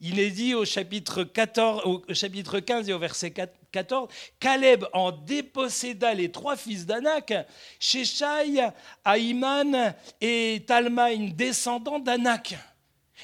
Il 0.00 0.18
est 0.18 0.30
dit 0.30 0.54
au 0.54 0.64
chapitre, 0.64 1.24
14, 1.24 1.82
au 1.86 2.14
chapitre 2.14 2.60
15 2.60 2.88
et 2.88 2.92
au 2.92 2.98
verset 2.98 3.30
4, 3.30 3.52
14, 3.72 4.08
Caleb 4.38 4.84
en 4.92 5.12
déposséda 5.12 6.12
les 6.14 6.30
trois 6.30 6.56
fils 6.56 6.86
d'Anak, 6.86 7.32
Sheshai, 7.80 8.68
Aïman 9.04 9.94
et 10.20 10.64
Talmaïn, 10.66 11.30
descendants 11.30 11.98
d'Anak. 11.98 12.56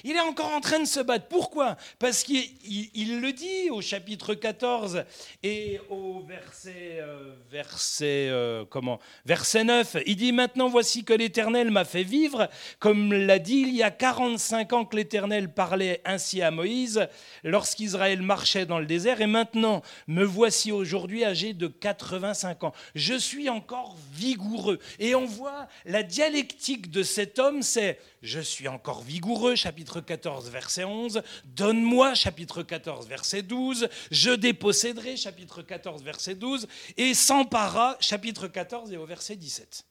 Il 0.04 0.12
est 0.12 0.20
encore 0.20 0.52
en 0.52 0.60
train 0.60 0.80
de 0.80 0.84
se 0.84 1.00
battre. 1.00 1.26
Pourquoi? 1.28 1.76
Parce 1.98 2.22
qu'il 2.22 3.20
le 3.20 3.32
dit 3.32 3.70
au 3.70 3.80
chapitre 3.80 4.34
14 4.34 5.04
et 5.42 5.80
au 5.90 6.20
verset, 6.20 6.98
euh, 7.00 7.34
verset, 7.50 8.28
euh, 8.30 8.64
comment? 8.68 8.98
Verset 9.26 9.64
9. 9.64 9.96
Il 10.06 10.16
dit 10.16 10.32
Maintenant, 10.32 10.68
voici 10.68 11.04
que 11.04 11.12
l'Éternel 11.12 11.70
m'a 11.70 11.84
fait 11.84 12.02
vivre, 12.02 12.48
comme 12.78 13.12
l'a 13.12 13.38
dit 13.38 13.60
il 13.60 13.74
y 13.74 13.82
a 13.82 13.90
45 13.90 14.72
ans 14.72 14.84
que 14.84 14.96
l'Éternel 14.96 15.52
parlait 15.52 16.00
ainsi 16.04 16.42
à 16.42 16.50
Moïse 16.50 17.06
lorsqu'Israël 17.44 18.22
marchait 18.22 18.66
dans 18.66 18.78
le 18.78 18.86
désert. 18.86 19.20
Et 19.20 19.26
maintenant, 19.26 19.82
me 20.06 20.24
voici 20.24 20.72
aujourd'hui 20.72 21.24
âgé 21.24 21.52
de 21.52 21.66
85 21.66 22.64
ans. 22.64 22.72
Je 22.94 23.14
suis 23.14 23.48
encore 23.48 23.96
vigoureux. 24.12 24.78
Et 24.98 25.14
on 25.14 25.26
voit 25.26 25.68
la 25.84 26.02
dialectique 26.02 26.90
de 26.90 27.02
cet 27.02 27.38
homme 27.38 27.62
c'est 27.62 27.98
Je 28.22 28.40
suis 28.40 28.68
encore 28.68 29.02
vigoureux, 29.02 29.56
chapitre 29.56 29.81
chapitre 29.82 30.00
14, 30.00 30.48
verset 30.50 30.84
11, 30.84 31.22
Donne-moi, 31.44 32.14
chapitre 32.14 32.62
14, 32.62 33.08
verset 33.08 33.42
12, 33.42 33.88
Je 34.12 34.30
déposséderai, 34.30 35.16
chapitre 35.16 35.60
14, 35.62 36.04
verset 36.04 36.36
12, 36.36 36.68
et 36.96 37.14
s'empara, 37.14 37.96
chapitre 37.98 38.46
14 38.46 38.92
et 38.92 38.96
au 38.96 39.06
verset 39.06 39.34
17. 39.34 39.84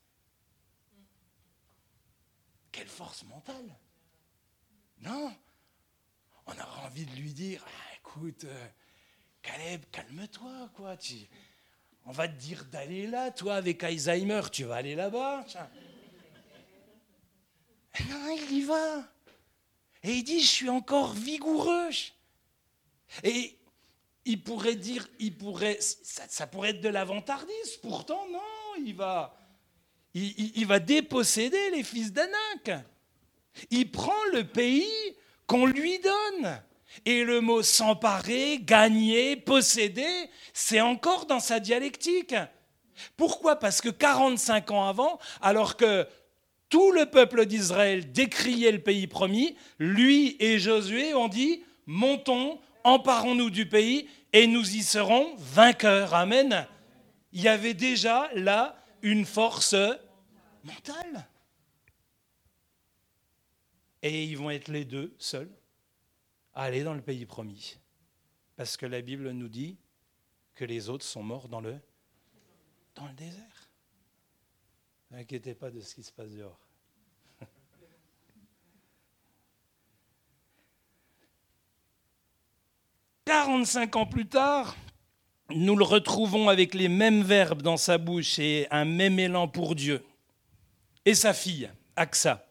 Quelle 2.71 2.87
force 2.87 3.25
mentale 3.25 3.77
Non 5.01 5.35
On 6.45 6.53
aurait 6.53 6.85
envie 6.85 7.05
de 7.05 7.15
lui 7.17 7.33
dire, 7.33 7.61
ah, 7.67 7.95
écoute, 7.97 8.45
euh, 8.45 8.67
Caleb, 9.41 9.83
calme-toi, 9.91 10.69
quoi. 10.73 10.95
on 12.05 12.11
va 12.13 12.29
te 12.29 12.39
dire 12.39 12.63
d'aller 12.71 13.07
là, 13.07 13.29
toi, 13.31 13.55
avec 13.55 13.83
Alzheimer, 13.83 14.43
tu 14.53 14.63
vas 14.63 14.75
aller 14.75 14.95
là-bas. 14.95 15.45
Non, 18.09 18.37
il 18.37 18.59
y 18.59 18.61
va. 18.61 19.03
Et 20.03 20.13
il 20.13 20.23
dit, 20.23 20.39
je 20.39 20.47
suis 20.47 20.69
encore 20.69 21.13
vigoureux. 21.13 21.89
Et 23.23 23.57
il 24.25 24.43
pourrait 24.43 24.75
dire, 24.75 25.07
il 25.19 25.37
pourrait, 25.37 25.79
ça, 25.79 26.47
pourrait 26.47 26.71
être 26.71 26.81
de 26.81 26.89
l'avantardisme. 26.89 27.81
Pourtant, 27.81 28.25
non, 28.31 28.83
il 28.83 28.95
va, 28.95 29.37
il 30.13 30.65
va 30.65 30.79
déposséder 30.79 31.71
les 31.71 31.83
fils 31.83 32.11
d'Anak. 32.11 32.85
Il 33.69 33.91
prend 33.91 34.23
le 34.33 34.43
pays 34.45 35.15
qu'on 35.47 35.65
lui 35.65 35.99
donne. 35.99 36.61
Et 37.05 37.23
le 37.23 37.39
mot 37.39 37.63
s'emparer, 37.63 38.59
gagner, 38.59 39.37
posséder, 39.37 40.29
c'est 40.53 40.81
encore 40.81 41.25
dans 41.25 41.39
sa 41.39 41.59
dialectique. 41.59 42.35
Pourquoi? 43.15 43.55
Parce 43.55 43.81
que 43.81 43.89
45 43.89 44.71
ans 44.71 44.87
avant, 44.87 45.19
alors 45.41 45.77
que 45.77 46.07
tout 46.71 46.91
le 46.93 47.05
peuple 47.05 47.45
d'Israël 47.45 48.11
décriait 48.13 48.71
le 48.71 48.81
pays 48.81 49.05
promis, 49.05 49.55
lui 49.77 50.37
et 50.39 50.57
Josué 50.57 51.13
ont 51.13 51.27
dit, 51.27 51.63
montons, 51.85 52.59
emparons-nous 52.85 53.49
du 53.49 53.67
pays 53.67 54.07
et 54.31 54.47
nous 54.47 54.75
y 54.75 54.81
serons 54.81 55.35
vainqueurs. 55.35 56.15
Amen. 56.15 56.65
Il 57.33 57.41
y 57.41 57.49
avait 57.49 57.73
déjà 57.73 58.31
là 58.35 58.81
une 59.01 59.25
force 59.25 59.75
mentale. 60.63 61.27
Et 64.01 64.23
ils 64.23 64.37
vont 64.37 64.49
être 64.49 64.69
les 64.69 64.85
deux 64.85 65.13
seuls 65.19 65.51
à 66.53 66.63
aller 66.63 66.83
dans 66.83 66.93
le 66.93 67.01
pays 67.01 67.25
promis. 67.25 67.79
Parce 68.55 68.77
que 68.77 68.85
la 68.85 69.01
Bible 69.01 69.29
nous 69.31 69.49
dit 69.49 69.77
que 70.55 70.63
les 70.63 70.87
autres 70.87 71.05
sont 71.05 71.21
morts 71.21 71.49
dans 71.49 71.61
le, 71.61 71.75
dans 72.95 73.07
le 73.07 73.13
désert. 73.13 73.50
N'inquiétez 75.11 75.53
pas 75.53 75.69
de 75.69 75.81
ce 75.81 75.93
qui 75.93 76.03
se 76.03 76.11
passe 76.11 76.31
dehors. 76.31 76.57
45 83.25 83.95
ans 83.97 84.05
plus 84.05 84.27
tard, 84.27 84.77
nous 85.49 85.75
le 85.75 85.83
retrouvons 85.83 86.47
avec 86.47 86.73
les 86.73 86.87
mêmes 86.87 87.23
verbes 87.23 87.61
dans 87.61 87.75
sa 87.75 87.97
bouche 87.97 88.39
et 88.39 88.67
un 88.71 88.85
même 88.85 89.19
élan 89.19 89.49
pour 89.49 89.75
Dieu. 89.75 90.01
et 91.03 91.13
sa 91.13 91.33
fille, 91.33 91.69
Aksa. 91.97 92.47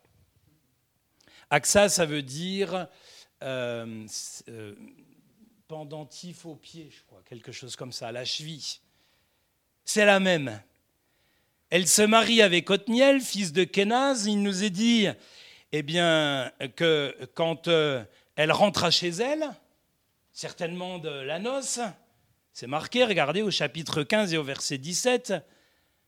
Aksa, 1.48 1.88
ça 1.88 2.04
veut 2.04 2.22
dire 2.22 2.88
euh, 3.42 4.06
euh, 4.48 4.74
pendentif 5.66 6.44
au 6.44 6.56
pied, 6.56 6.90
je 6.90 7.02
crois, 7.04 7.22
quelque 7.22 7.52
chose 7.52 7.74
comme 7.74 7.92
ça, 7.92 8.12
la 8.12 8.26
cheville. 8.26 8.80
C'est 9.84 10.04
la 10.04 10.20
même. 10.20 10.60
Elle 11.70 11.86
se 11.86 12.02
marie 12.02 12.42
avec 12.42 12.68
Othniel, 12.68 13.20
fils 13.20 13.52
de 13.52 13.62
Kenaz. 13.62 14.26
Il 14.26 14.42
nous 14.42 14.64
est 14.64 14.70
dit 14.70 15.06
eh 15.70 15.82
bien, 15.82 16.50
que 16.74 17.14
quand 17.34 17.68
euh, 17.68 18.02
elle 18.34 18.50
rentra 18.50 18.90
chez 18.90 19.10
elle, 19.10 19.48
certainement 20.32 20.98
de 20.98 21.08
la 21.08 21.38
noce, 21.38 21.78
c'est 22.52 22.66
marqué, 22.66 23.04
regardez 23.04 23.42
au 23.42 23.52
chapitre 23.52 24.02
15 24.02 24.34
et 24.34 24.36
au 24.36 24.42
verset 24.42 24.78
17, 24.78 25.32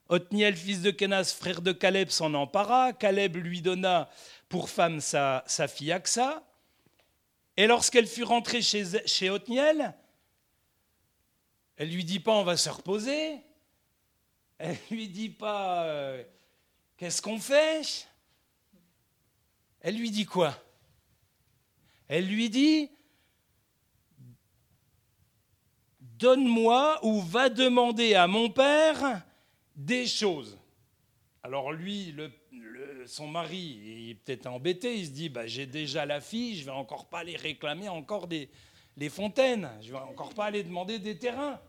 Othniel, 0.08 0.56
fils 0.56 0.82
de 0.82 0.90
Kenaz, 0.90 1.32
frère 1.32 1.62
de 1.62 1.70
Caleb, 1.70 2.08
s'en 2.08 2.34
empara. 2.34 2.92
Caleb 2.92 3.36
lui 3.36 3.62
donna 3.62 4.10
pour 4.48 4.68
femme 4.68 5.00
sa, 5.00 5.44
fille 5.68 5.92
Aksa. 5.92 6.42
Et 7.56 7.68
lorsqu'elle 7.68 8.08
fut 8.08 8.24
rentrée 8.24 8.62
chez, 8.62 8.84
chez 9.06 9.30
Othniel, 9.30 9.94
elle 11.76 11.90
lui 11.90 12.04
dit 12.04 12.18
pas 12.18 12.32
on 12.32 12.42
va 12.42 12.56
se 12.56 12.68
reposer. 12.68 13.44
Elle 14.64 14.78
lui 14.92 15.08
dit 15.08 15.28
pas 15.28 15.86
euh, 15.86 16.22
qu'est-ce 16.96 17.20
qu'on 17.20 17.40
fait? 17.40 18.06
Elle 19.80 19.96
lui 19.96 20.12
dit 20.12 20.24
quoi? 20.24 20.56
Elle 22.06 22.28
lui 22.28 22.48
dit 22.48 22.88
donne-moi 25.98 27.00
ou 27.04 27.20
va 27.22 27.48
demander 27.48 28.14
à 28.14 28.28
mon 28.28 28.50
père 28.50 29.24
des 29.74 30.06
choses. 30.06 30.56
Alors 31.42 31.72
lui, 31.72 32.14
son 33.06 33.26
mari, 33.26 33.80
il 33.84 34.10
est 34.10 34.14
peut-être 34.14 34.46
embêté, 34.46 34.96
il 34.96 35.06
se 35.06 35.10
dit, 35.10 35.28
bah, 35.28 35.48
j'ai 35.48 35.66
déjà 35.66 36.06
la 36.06 36.20
fille, 36.20 36.56
je 36.56 36.64
vais 36.64 36.70
encore 36.70 37.06
pas 37.06 37.18
aller 37.18 37.34
réclamer 37.34 37.88
encore 37.88 38.28
des, 38.28 38.48
les 38.96 39.08
fontaines, 39.08 39.68
je 39.80 39.90
vais 39.90 39.98
encore 39.98 40.34
pas 40.34 40.44
aller 40.44 40.62
demander 40.62 41.00
des 41.00 41.18
terrains. 41.18 41.60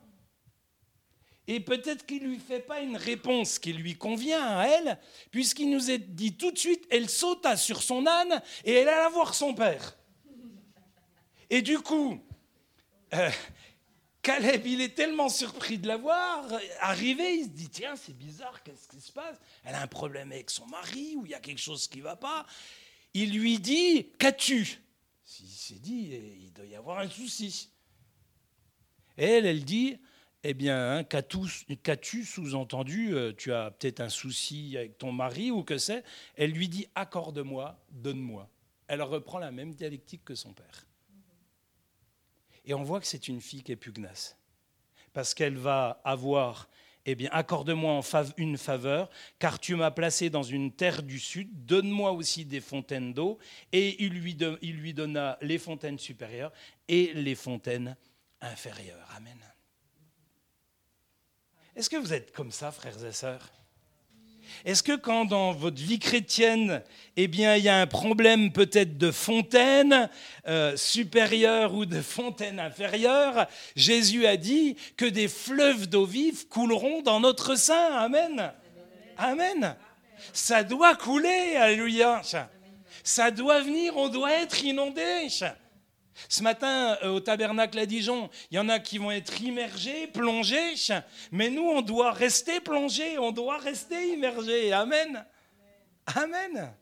Et 1.46 1.60
peut-être 1.60 2.06
qu'il 2.06 2.22
ne 2.22 2.28
lui 2.28 2.38
fait 2.38 2.60
pas 2.60 2.80
une 2.80 2.96
réponse 2.96 3.58
qui 3.58 3.72
lui 3.74 3.96
convient 3.96 4.42
à 4.42 4.66
elle, 4.66 4.98
puisqu'il 5.30 5.70
nous 5.70 5.90
est 5.90 5.98
dit 5.98 6.36
tout 6.36 6.50
de 6.50 6.58
suite, 6.58 6.86
elle 6.90 7.10
sauta 7.10 7.56
sur 7.56 7.82
son 7.82 8.06
âne 8.06 8.42
et 8.64 8.72
elle 8.72 8.88
alla 8.88 9.10
voir 9.10 9.34
son 9.34 9.54
père. 9.54 9.96
Et 11.50 11.60
du 11.60 11.78
coup, 11.78 12.18
euh, 13.12 13.30
Caleb, 14.22 14.66
il 14.66 14.80
est 14.80 14.94
tellement 14.94 15.28
surpris 15.28 15.76
de 15.76 15.86
la 15.86 15.98
voir 15.98 16.48
arriver, 16.80 17.34
il 17.34 17.44
se 17.44 17.50
dit 17.50 17.68
tiens, 17.68 17.94
c'est 17.94 18.16
bizarre, 18.16 18.62
qu'est-ce 18.62 18.88
qui 18.88 19.00
se 19.00 19.12
passe? 19.12 19.36
Elle 19.64 19.74
a 19.74 19.82
un 19.82 19.86
problème 19.86 20.32
avec 20.32 20.48
son 20.48 20.66
mari 20.66 21.14
ou 21.16 21.26
il 21.26 21.32
y 21.32 21.34
a 21.34 21.40
quelque 21.40 21.60
chose 21.60 21.86
qui 21.88 21.98
ne 21.98 22.04
va 22.04 22.16
pas. 22.16 22.46
Il 23.12 23.38
lui 23.38 23.58
dit 23.58 24.08
qu'as-tu? 24.18 24.80
Il 25.40 25.48
s'est 25.48 25.74
dit 25.74 26.18
il 26.42 26.52
doit 26.54 26.64
y 26.64 26.74
avoir 26.74 27.00
un 27.00 27.10
souci. 27.10 27.68
Et 29.18 29.24
elle, 29.24 29.46
elle 29.46 29.64
dit 29.64 29.98
eh 30.46 30.52
bien, 30.52 30.98
hein, 30.98 31.04
qu'as-tu 31.04 32.24
sous-entendu 32.24 33.14
euh, 33.14 33.32
Tu 33.32 33.50
as 33.50 33.70
peut-être 33.70 34.00
un 34.00 34.10
souci 34.10 34.76
avec 34.76 34.98
ton 34.98 35.10
mari 35.10 35.50
ou 35.50 35.62
que 35.62 35.78
c'est 35.78 36.04
Elle 36.36 36.50
lui 36.50 36.68
dit 36.68 36.86
accorde-moi, 36.94 37.82
donne-moi. 37.90 38.50
Elle 38.86 39.00
reprend 39.00 39.38
la 39.38 39.50
même 39.50 39.72
dialectique 39.72 40.22
que 40.22 40.34
son 40.34 40.52
père. 40.52 40.86
Et 42.66 42.74
on 42.74 42.82
voit 42.82 43.00
que 43.00 43.06
c'est 43.06 43.26
une 43.28 43.40
fille 43.40 43.62
qui 43.62 43.72
est 43.72 43.76
pugnace. 43.76 44.36
Parce 45.14 45.32
qu'elle 45.32 45.56
va 45.56 46.02
avoir, 46.04 46.68
eh 47.06 47.14
bien, 47.14 47.30
accorde-moi 47.32 48.02
une 48.36 48.58
faveur, 48.58 49.08
car 49.38 49.58
tu 49.58 49.76
m'as 49.76 49.92
placé 49.92 50.28
dans 50.28 50.42
une 50.42 50.72
terre 50.72 51.02
du 51.02 51.18
sud, 51.18 51.48
donne-moi 51.64 52.12
aussi 52.12 52.44
des 52.44 52.60
fontaines 52.60 53.14
d'eau. 53.14 53.38
Et 53.72 54.04
il 54.04 54.12
lui, 54.12 54.36
il 54.60 54.76
lui 54.76 54.92
donna 54.92 55.38
les 55.40 55.58
fontaines 55.58 55.98
supérieures 55.98 56.52
et 56.88 57.14
les 57.14 57.34
fontaines 57.34 57.96
inférieures. 58.42 59.08
Amen. 59.16 59.38
Est-ce 61.76 61.90
que 61.90 61.96
vous 61.96 62.12
êtes 62.12 62.32
comme 62.32 62.52
ça, 62.52 62.70
frères 62.70 63.04
et 63.04 63.12
sœurs? 63.12 63.50
Est-ce 64.64 64.82
que 64.82 64.96
quand 64.96 65.24
dans 65.24 65.52
votre 65.52 65.82
vie 65.82 65.98
chrétienne, 65.98 66.82
eh 67.16 67.26
bien, 67.26 67.56
il 67.56 67.64
y 67.64 67.68
a 67.68 67.80
un 67.80 67.86
problème 67.86 68.52
peut-être 68.52 68.96
de 68.96 69.10
fontaine 69.10 70.08
euh, 70.46 70.76
supérieure 70.76 71.74
ou 71.74 71.84
de 71.84 72.00
fontaine 72.00 72.60
inférieure, 72.60 73.46
Jésus 73.74 74.26
a 74.26 74.36
dit 74.36 74.76
que 74.96 75.04
des 75.04 75.28
fleuves 75.28 75.88
d'eau 75.88 76.06
vive 76.06 76.46
couleront 76.48 77.02
dans 77.02 77.20
notre 77.20 77.56
sein. 77.56 77.92
Amen. 77.96 78.52
Amen. 79.18 79.76
Ça 80.32 80.62
doit 80.62 80.94
couler, 80.94 81.56
alléluia. 81.56 82.22
Ça 83.02 83.30
doit 83.30 83.60
venir, 83.60 83.96
on 83.96 84.08
doit 84.08 84.32
être 84.32 84.64
inondé. 84.64 85.28
Ce 86.28 86.42
matin, 86.42 86.96
euh, 87.02 87.10
au 87.10 87.20
tabernacle 87.20 87.78
à 87.78 87.86
Dijon, 87.86 88.30
il 88.50 88.56
y 88.56 88.58
en 88.58 88.68
a 88.68 88.78
qui 88.78 88.98
vont 88.98 89.10
être 89.10 89.40
immergés, 89.42 90.06
plongés, 90.06 90.74
mais 91.32 91.50
nous, 91.50 91.62
on 91.62 91.82
doit 91.82 92.12
rester 92.12 92.60
plongés, 92.60 93.18
on 93.18 93.32
doit 93.32 93.58
rester 93.58 94.12
immergés. 94.12 94.72
Amen. 94.72 95.24
Amen. 96.06 96.74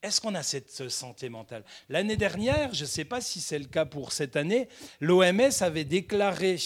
Est-ce 0.00 0.20
qu'on 0.20 0.36
a 0.36 0.44
cette 0.44 0.88
santé 0.88 1.28
mentale? 1.28 1.64
L'année 1.88 2.16
dernière, 2.16 2.72
je 2.72 2.82
ne 2.82 2.88
sais 2.88 3.04
pas 3.04 3.20
si 3.20 3.40
c'est 3.40 3.58
le 3.58 3.64
cas 3.64 3.84
pour 3.84 4.12
cette 4.12 4.36
année, 4.36 4.68
l'OMS 5.00 5.50
avait 5.60 5.84
déclaré 5.84 6.56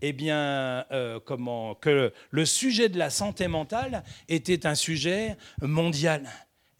eh 0.00 0.12
bien, 0.12 0.84
euh, 0.90 1.20
comment, 1.20 1.76
que 1.76 2.12
le 2.30 2.44
sujet 2.44 2.88
de 2.88 2.98
la 2.98 3.10
santé 3.10 3.46
mentale 3.46 4.02
était 4.28 4.66
un 4.66 4.74
sujet 4.74 5.36
mondial. 5.60 6.28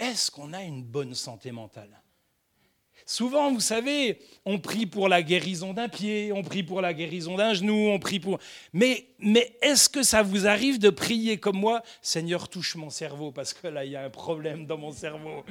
Est-ce 0.00 0.32
qu'on 0.32 0.52
a 0.52 0.62
une 0.62 0.82
bonne 0.82 1.14
santé 1.14 1.52
mentale? 1.52 2.01
Souvent, 3.06 3.52
vous 3.52 3.60
savez, 3.60 4.20
on 4.44 4.58
prie 4.58 4.86
pour 4.86 5.08
la 5.08 5.22
guérison 5.22 5.72
d'un 5.72 5.88
pied, 5.88 6.32
on 6.32 6.42
prie 6.42 6.62
pour 6.62 6.80
la 6.80 6.94
guérison 6.94 7.36
d'un 7.36 7.54
genou, 7.54 7.88
on 7.88 7.98
prie 7.98 8.20
pour... 8.20 8.38
Mais, 8.72 9.06
mais 9.18 9.56
est-ce 9.62 9.88
que 9.88 10.02
ça 10.02 10.22
vous 10.22 10.46
arrive 10.46 10.78
de 10.78 10.90
prier 10.90 11.38
comme 11.38 11.58
moi 11.58 11.82
Seigneur, 12.00 12.48
touche 12.48 12.76
mon 12.76 12.90
cerveau, 12.90 13.32
parce 13.32 13.54
que 13.54 13.66
là, 13.66 13.84
il 13.84 13.92
y 13.92 13.96
a 13.96 14.04
un 14.04 14.10
problème 14.10 14.66
dans 14.66 14.78
mon 14.78 14.92
cerveau. 14.92 15.44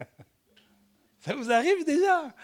ça 1.20 1.34
vous 1.34 1.50
arrive 1.50 1.84
déjà? 1.84 2.34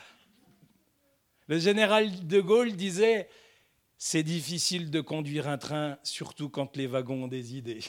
Le 1.47 1.59
général 1.59 2.27
de 2.27 2.41
Gaulle 2.41 2.73
disait, 2.73 3.29
c'est 3.99 4.23
difficile 4.23 4.91
de 4.91 5.01
conduire 5.01 5.49
un 5.49 5.59
train, 5.59 5.99
surtout 6.03 6.49
quand 6.49 6.77
les 6.77 6.87
wagons 6.87 7.25
ont 7.25 7.29
des 7.29 7.57
idées. 7.57 7.81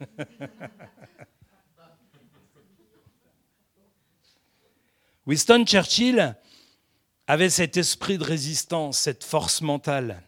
Winston 5.28 5.66
Churchill 5.66 6.34
avait 7.26 7.50
cet 7.50 7.76
esprit 7.76 8.16
de 8.16 8.24
résistance, 8.24 8.98
cette 8.98 9.24
force 9.24 9.60
mentale. 9.60 10.22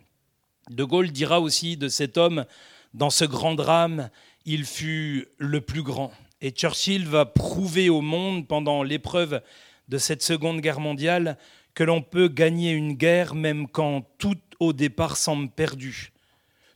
De 0.68 0.84
Gaulle 0.84 1.10
dira 1.10 1.40
aussi 1.40 1.78
de 1.78 1.88
cet 1.88 2.18
homme, 2.18 2.44
dans 2.92 3.08
ce 3.08 3.24
grand 3.24 3.54
drame, 3.54 4.10
il 4.44 4.66
fut 4.66 5.26
le 5.38 5.62
plus 5.62 5.82
grand. 5.82 6.12
Et 6.42 6.50
Churchill 6.50 7.06
va 7.06 7.24
prouver 7.24 7.88
au 7.88 8.02
monde 8.02 8.46
pendant 8.46 8.82
l'épreuve 8.82 9.40
de 9.88 9.96
cette 9.96 10.22
Seconde 10.22 10.60
Guerre 10.60 10.80
mondiale 10.80 11.38
que 11.72 11.82
l'on 11.82 12.02
peut 12.02 12.28
gagner 12.28 12.72
une 12.72 12.92
guerre 12.92 13.34
même 13.34 13.68
quand 13.68 14.02
tout 14.18 14.36
au 14.58 14.74
départ 14.74 15.16
semble 15.16 15.48
perdu. 15.48 16.12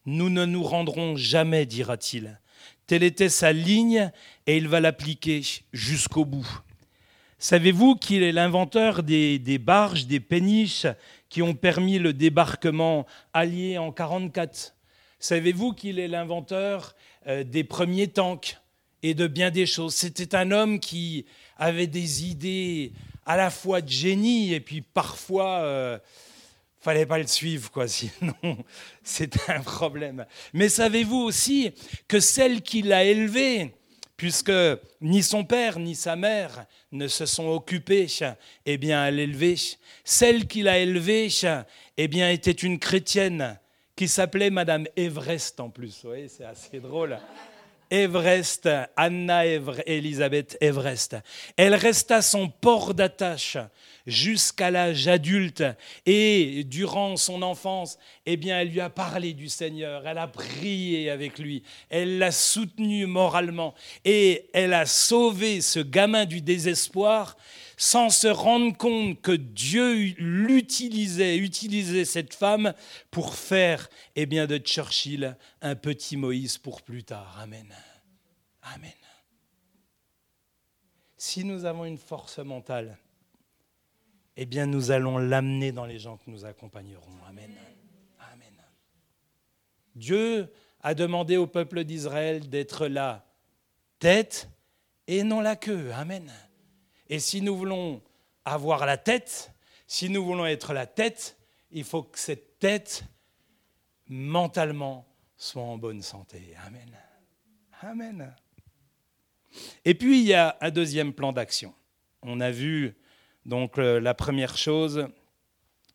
Nous 0.06 0.30
ne 0.30 0.46
nous 0.46 0.62
rendrons 0.62 1.14
jamais, 1.14 1.66
dira-t-il. 1.66 2.40
Telle 2.86 3.02
était 3.02 3.28
sa 3.28 3.52
ligne 3.52 4.10
et 4.46 4.56
il 4.56 4.66
va 4.66 4.80
l'appliquer 4.80 5.42
jusqu'au 5.74 6.24
bout. 6.24 6.62
Savez-vous 7.44 7.96
qu'il 7.96 8.22
est 8.22 8.32
l'inventeur 8.32 9.02
des, 9.02 9.58
barges, 9.58 10.06
des 10.06 10.18
péniches 10.18 10.86
qui 11.28 11.42
ont 11.42 11.52
permis 11.52 11.98
le 11.98 12.14
débarquement 12.14 13.04
allié 13.34 13.76
en 13.76 13.92
1944 13.92 14.74
Savez-vous 15.18 15.74
qu'il 15.74 15.98
est 15.98 16.08
l'inventeur 16.08 16.96
euh, 17.26 17.44
des 17.44 17.62
premiers 17.62 18.08
tanks 18.08 18.56
et 19.02 19.12
de 19.12 19.26
bien 19.26 19.50
des 19.50 19.66
choses? 19.66 19.94
C'était 19.94 20.34
un 20.34 20.52
homme 20.52 20.80
qui 20.80 21.26
avait 21.58 21.86
des 21.86 22.24
idées 22.24 22.92
à 23.26 23.36
la 23.36 23.50
fois 23.50 23.82
de 23.82 23.90
génie 23.90 24.54
et 24.54 24.60
puis 24.60 24.80
parfois... 24.80 25.58
euh, 25.64 25.98
fallait 26.80 27.04
pas 27.04 27.18
le 27.18 27.26
suivre, 27.26 27.70
quoi, 27.70 27.88
sinon 27.88 28.56
c'était 29.02 29.52
un 29.52 29.60
problème. 29.60 30.24
Mais 30.54 30.70
savez-vous 30.70 31.20
aussi 31.20 31.72
que 32.08 32.20
celle 32.20 32.62
qui 32.62 32.80
l'a 32.80 33.04
élevé, 33.04 33.74
puisque 34.24 34.50
ni 35.02 35.22
son 35.22 35.44
père 35.44 35.78
ni 35.78 35.94
sa 35.94 36.16
mère 36.16 36.64
ne 36.92 37.08
se 37.08 37.26
sont 37.26 37.46
occupés 37.46 38.06
eh 38.64 38.78
bien, 38.78 39.02
à 39.02 39.10
l'élever. 39.10 39.54
Celle 40.02 40.46
qui 40.46 40.62
l'a 40.62 40.78
élevée 40.78 41.28
eh 41.98 42.08
bien, 42.08 42.30
était 42.30 42.50
une 42.50 42.78
chrétienne 42.78 43.58
qui 43.94 44.08
s'appelait 44.08 44.48
Madame 44.48 44.86
Everest 44.96 45.60
en 45.60 45.68
plus. 45.68 46.00
Oui, 46.06 46.30
c'est 46.30 46.46
assez 46.46 46.80
drôle. 46.80 47.18
Everest, 47.94 48.68
Anna 48.96 49.46
Elisabeth 49.46 50.58
Everest. 50.60 51.16
Elle 51.56 51.76
resta 51.76 52.22
son 52.22 52.48
port 52.48 52.92
d'attache 52.92 53.56
jusqu'à 54.04 54.72
l'âge 54.72 55.06
adulte 55.06 55.62
et 56.04 56.64
durant 56.64 57.16
son 57.16 57.40
enfance, 57.42 57.96
eh 58.26 58.36
bien, 58.36 58.60
elle 58.60 58.70
lui 58.70 58.80
a 58.80 58.90
parlé 58.90 59.32
du 59.32 59.48
Seigneur, 59.48 60.08
elle 60.08 60.18
a 60.18 60.26
prié 60.26 61.08
avec 61.08 61.38
lui, 61.38 61.62
elle 61.88 62.18
l'a 62.18 62.32
soutenu 62.32 63.06
moralement 63.06 63.74
et 64.04 64.50
elle 64.52 64.74
a 64.74 64.86
sauvé 64.86 65.60
ce 65.60 65.78
gamin 65.78 66.24
du 66.24 66.40
désespoir 66.40 67.36
sans 67.76 68.10
se 68.10 68.28
rendre 68.28 68.76
compte 68.76 69.20
que 69.20 69.32
Dieu 69.32 70.14
l'utilisait, 70.18 71.36
utilisait 71.36 72.04
cette 72.04 72.34
femme 72.34 72.74
pour 73.10 73.34
faire 73.34 73.88
eh 74.16 74.26
bien, 74.26 74.46
de 74.46 74.58
Churchill 74.58 75.36
un 75.60 75.74
petit 75.74 76.16
Moïse 76.16 76.58
pour 76.58 76.82
plus 76.82 77.04
tard. 77.04 77.38
Amen. 77.40 77.74
Amen. 78.62 78.92
Si 81.16 81.44
nous 81.44 81.64
avons 81.64 81.84
une 81.84 81.98
force 81.98 82.38
mentale, 82.38 82.98
eh 84.36 84.46
bien 84.46 84.66
nous 84.66 84.90
allons 84.90 85.18
l'amener 85.18 85.72
dans 85.72 85.86
les 85.86 85.98
gens 85.98 86.16
que 86.16 86.30
nous 86.30 86.44
accompagnerons. 86.44 87.12
Amen. 87.28 87.50
Amen. 88.32 88.54
Dieu 89.94 90.52
a 90.80 90.94
demandé 90.94 91.36
au 91.36 91.46
peuple 91.46 91.84
d'Israël 91.84 92.48
d'être 92.48 92.86
la 92.88 93.24
tête 93.98 94.50
et 95.06 95.22
non 95.22 95.40
la 95.40 95.56
queue. 95.56 95.92
Amen. 95.94 96.30
Et 97.08 97.18
si 97.18 97.40
nous 97.40 97.56
voulons 97.56 98.02
avoir 98.44 98.86
la 98.86 98.96
tête, 98.96 99.52
si 99.86 100.08
nous 100.08 100.24
voulons 100.24 100.46
être 100.46 100.72
la 100.72 100.86
tête, 100.86 101.36
il 101.70 101.84
faut 101.84 102.02
que 102.02 102.18
cette 102.18 102.58
tête, 102.58 103.04
mentalement, 104.08 105.06
soit 105.36 105.62
en 105.62 105.76
bonne 105.76 106.02
santé. 106.02 106.54
Amen. 106.66 106.90
Amen. 107.82 108.34
Et 109.84 109.94
puis, 109.94 110.20
il 110.20 110.26
y 110.26 110.34
a 110.34 110.56
un 110.60 110.70
deuxième 110.70 111.12
plan 111.12 111.32
d'action. 111.32 111.74
On 112.22 112.40
a 112.40 112.50
vu, 112.50 112.96
donc, 113.44 113.78
euh, 113.78 114.00
la 114.00 114.14
première 114.14 114.56
chose, 114.56 115.08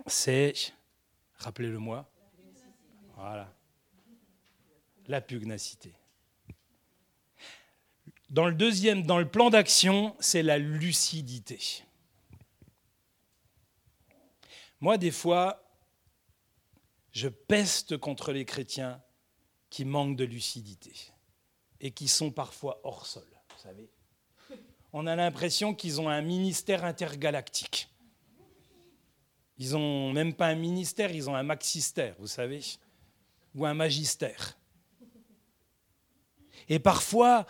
c'est, 0.05 0.53
rappelez-le-moi, 1.35 2.09
voilà, 3.15 3.53
la 5.07 5.21
pugnacité. 5.21 5.93
Dans 8.29 8.45
le 8.45 8.53
deuxième, 8.53 9.03
dans 9.03 9.17
le 9.17 9.27
plan 9.27 9.49
d'action, 9.49 10.15
c'est 10.19 10.43
la 10.43 10.59
lucidité. 10.59 11.59
Moi, 14.79 14.97
des 14.97 15.11
fois, 15.11 15.63
je 17.11 17.27
peste 17.27 17.97
contre 17.97 18.31
les 18.31 18.45
chrétiens 18.45 19.01
qui 19.69 19.83
manquent 19.83 20.15
de 20.15 20.25
lucidité 20.25 20.93
et 21.81 21.91
qui 21.91 22.07
sont 22.07 22.31
parfois 22.31 22.79
hors 22.83 23.07
sol, 23.07 23.27
vous 23.49 23.61
savez. 23.61 23.89
On 24.93 25.07
a 25.07 25.15
l'impression 25.15 25.73
qu'ils 25.73 25.99
ont 25.99 26.09
un 26.09 26.21
ministère 26.21 26.85
intergalactique. 26.85 27.89
Ils 29.57 29.71
n'ont 29.71 30.13
même 30.13 30.33
pas 30.33 30.47
un 30.47 30.55
ministère, 30.55 31.11
ils 31.11 31.29
ont 31.29 31.35
un 31.35 31.43
maxistère, 31.43 32.15
vous 32.19 32.27
savez, 32.27 32.61
ou 33.55 33.65
un 33.65 33.73
magistère. 33.73 34.57
Et 36.69 36.79
parfois, 36.79 37.45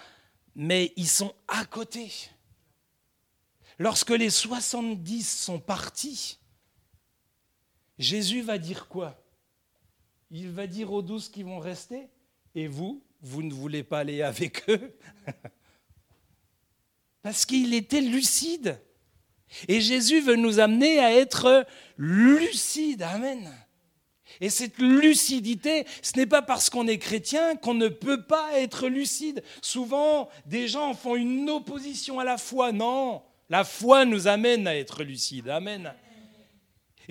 mais 0.59 0.91
ils 0.97 1.07
sont 1.07 1.33
à 1.47 1.63
côté. 1.63 2.11
Lorsque 3.77 4.09
les 4.09 4.29
70 4.29 5.23
sont 5.23 5.57
partis, 5.57 6.37
Jésus 7.97 8.41
va 8.41 8.57
dire 8.57 8.89
quoi? 8.89 9.23
Il 10.29 10.49
va 10.49 10.67
dire 10.67 10.91
aux 10.91 11.01
douze 11.01 11.29
qui 11.29 11.43
vont 11.43 11.59
rester, 11.59 12.09
et 12.55 12.67
vous, 12.67 13.01
vous 13.21 13.41
ne 13.41 13.53
voulez 13.53 13.83
pas 13.83 13.99
aller 13.99 14.21
avec 14.21 14.69
eux? 14.69 14.93
Parce 17.21 17.45
qu'il 17.45 17.73
était 17.73 18.01
lucide. 18.01 18.81
Et 19.69 19.79
Jésus 19.79 20.19
veut 20.19 20.35
nous 20.35 20.59
amener 20.59 20.99
à 20.99 21.15
être 21.15 21.65
lucides. 21.97 23.03
Amen. 23.03 23.49
Et 24.41 24.49
cette 24.49 24.77
lucidité, 24.77 25.85
ce 26.01 26.17
n'est 26.17 26.25
pas 26.25 26.41
parce 26.41 26.69
qu'on 26.69 26.87
est 26.87 26.97
chrétien 26.97 27.55
qu'on 27.55 27.73
ne 27.73 27.87
peut 27.87 28.23
pas 28.23 28.57
être 28.57 28.87
lucide. 28.87 29.43
Souvent, 29.61 30.29
des 30.45 30.67
gens 30.67 30.93
font 30.93 31.15
une 31.15 31.49
opposition 31.49 32.19
à 32.19 32.23
la 32.23 32.37
foi. 32.37 32.71
Non, 32.71 33.21
la 33.49 33.63
foi 33.63 34.05
nous 34.05 34.27
amène 34.27 34.67
à 34.67 34.75
être 34.75 35.03
lucide. 35.03 35.49
Amen. 35.49 35.93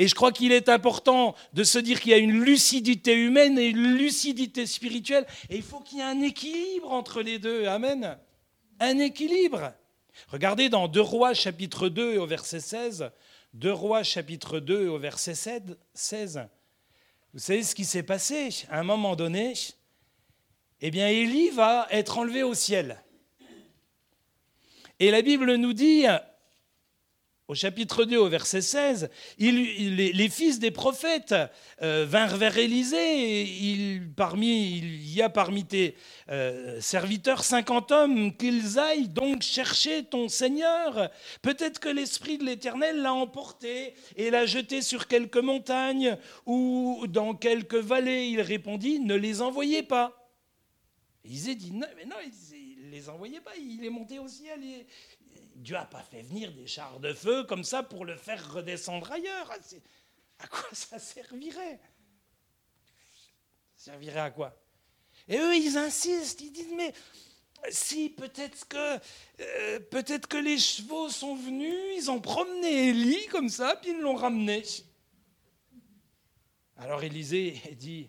Et 0.01 0.07
je 0.07 0.15
crois 0.15 0.31
qu'il 0.31 0.53
est 0.53 0.69
important 0.69 1.35
de 1.53 1.65
se 1.65 1.79
dire 1.79 2.01
qu'il 2.01 2.13
y 2.13 2.15
a 2.15 2.19
une 2.19 2.41
lucidité 2.41 3.15
humaine 3.15 3.59
et 3.59 3.67
une 3.67 3.97
lucidité 3.97 4.65
spirituelle. 4.65 5.27
Et 5.51 5.57
il 5.57 5.63
faut 5.63 5.81
qu'il 5.81 5.99
y 5.99 6.01
ait 6.01 6.05
un 6.05 6.23
équilibre 6.23 6.93
entre 6.93 7.21
les 7.21 7.41
deux. 7.41 7.67
Amen. 7.67 8.17
Un 8.79 8.99
équilibre. 9.01 9.73
Regardez 10.29 10.69
dans 10.69 10.87
2 10.87 11.01
Rois 11.01 11.35
chapitre 11.35 11.89
2 11.89 12.17
au 12.19 12.27
verset 12.27 12.61
16. 12.61 13.11
2 13.55 13.73
Rois 13.73 14.05
chapitre 14.05 14.61
2 14.61 14.87
au 14.87 14.99
verset 14.99 15.35
16. 15.95 16.49
Vous 17.39 17.45
savez 17.45 17.63
ce 17.63 17.77
qui 17.77 17.85
s'est 17.85 18.03
passé 18.03 18.67
À 18.69 18.81
un 18.81 18.83
moment 18.83 19.15
donné, 19.15 19.55
eh 20.81 20.91
bien, 20.91 21.07
Élie 21.07 21.51
va 21.51 21.87
être 21.93 22.19
enlevé 22.19 22.43
au 22.43 22.53
ciel. 22.53 23.01
Et 24.99 25.13
la 25.13 25.23
Bible 25.23 25.55
nous 25.55 25.73
dit, 25.73 26.05
au 27.49 27.55
chapitre 27.55 28.05
2, 28.05 28.19
au 28.19 28.29
verset 28.29 28.61
16, 28.61 29.09
les, 29.39 30.29
fils 30.29 30.59
des 30.59 30.71
prophètes 30.71 31.35
euh, 31.81 32.05
vinrent 32.07 32.37
vers 32.37 32.59
Élisée. 32.59 33.43
il, 33.43 34.13
y 34.15 35.23
a 35.23 35.31
parmi 35.31 35.65
tes 35.65 35.97
euh, 36.29 36.79
serviteurs 36.83 37.45
50 37.45 37.91
hommes, 37.91 38.37
qu'ils 38.37 38.79
aillent 38.79 39.09
donc 39.09 39.41
chercher 39.41 40.05
ton 40.05 40.29
Seigneur. 40.29 41.11
Peut-être 41.41 41.81
que 41.81 41.89
l'Esprit 41.89 42.37
de 42.37 42.45
l'Éternel 42.45 43.01
l'a 43.01 43.15
emporté 43.15 43.95
et 44.17 44.31
l'a 44.31 44.45
jeté 44.45 44.83
sur 44.83 45.07
quelques 45.07 45.39
montagnes 45.39 46.19
ou 46.45 47.07
dans 47.09 47.35
quelques 47.35 47.77
vallées. 47.77 48.27
Il 48.27 48.43
répondit, 48.43 49.01
ne 49.01 49.15
les 49.15 49.41
envoyez 49.41 49.83
pas. 49.83 50.31
Élisée 51.25 51.55
dit, 51.55 51.73
non, 51.73 51.87
mais 51.97 52.05
non, 52.05 52.17
il 52.23 52.87
ne 52.87 52.91
les 52.91 53.09
envoyait 53.09 53.41
pas, 53.41 53.57
il 53.57 53.83
est 53.85 53.91
monté 53.91 54.19
au 54.19 54.29
ciel. 54.29 54.61
Dieu 55.59 55.75
n'a 55.75 55.85
pas 55.85 56.03
fait 56.03 56.23
venir 56.23 56.53
des 56.53 56.67
chars 56.67 57.01
de 57.01 57.13
feu 57.13 57.45
comme 57.45 57.65
ça 57.65 57.83
pour 57.83 58.05
le 58.05 58.17
faire 58.17 58.53
redescendre 58.53 59.11
ailleurs. 59.11 59.51
À 60.39 60.47
quoi 60.47 60.69
ça 60.73 60.99
servirait? 60.99 61.81
Ça 63.77 63.93
servirait 63.93 64.21
à 64.21 64.31
quoi? 64.31 64.57
Et 65.27 65.37
eux, 65.37 65.57
ils 65.57 65.77
insistent, 65.77 66.41
ils 66.41 66.53
disent, 66.53 66.75
mais 66.77 66.93
si, 67.71 68.09
peut-être 68.09 68.69
que, 68.69 69.01
euh, 69.41 69.81
peut-être 69.81 70.29
que 70.29 70.37
les 70.37 70.59
chevaux 70.59 71.11
sont 71.11 71.35
venus, 71.35 71.75
ils 71.97 72.11
ont 72.11 72.21
promené 72.21 72.91
Élie 72.91 73.27
comme 73.27 73.49
ça, 73.49 73.77
puis 73.77 73.91
ils 73.91 74.01
l'ont 74.01 74.15
ramené. 74.15 74.63
Alors 76.77 77.03
Élisée 77.03 77.61
dit, 77.73 78.09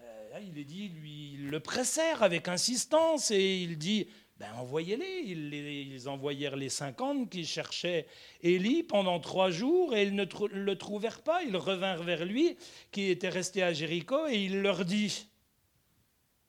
euh, 0.00 0.40
il 0.42 0.58
est 0.58 0.64
dit, 0.64 0.88
lui, 0.88 1.34
il 1.34 1.48
le 1.48 1.60
pressèrent 1.60 2.24
avec 2.24 2.48
insistance 2.48 3.30
et 3.30 3.58
il 3.58 3.78
dit, 3.78 4.08
ben 4.38 4.52
envoyez-les. 4.54 5.22
Ils, 5.26 6.08
envoyèrent 6.08 6.56
les 6.56 6.68
50 6.68 7.28
qui 7.28 7.44
cherchaient 7.44 8.06
Élie 8.42 8.82
pendant 8.84 9.18
trois 9.18 9.50
jours 9.50 9.96
et 9.96 10.04
ils 10.04 10.14
ne 10.14 10.24
le 10.52 10.78
trouvèrent 10.78 11.22
pas. 11.22 11.42
Ils 11.42 11.56
revinrent 11.56 12.04
vers 12.04 12.24
lui, 12.24 12.56
qui 12.92 13.10
était 13.10 13.28
resté 13.28 13.62
à 13.62 13.72
Jéricho, 13.72 14.28
et 14.28 14.44
il 14.44 14.62
leur 14.62 14.84
dit 14.84 15.28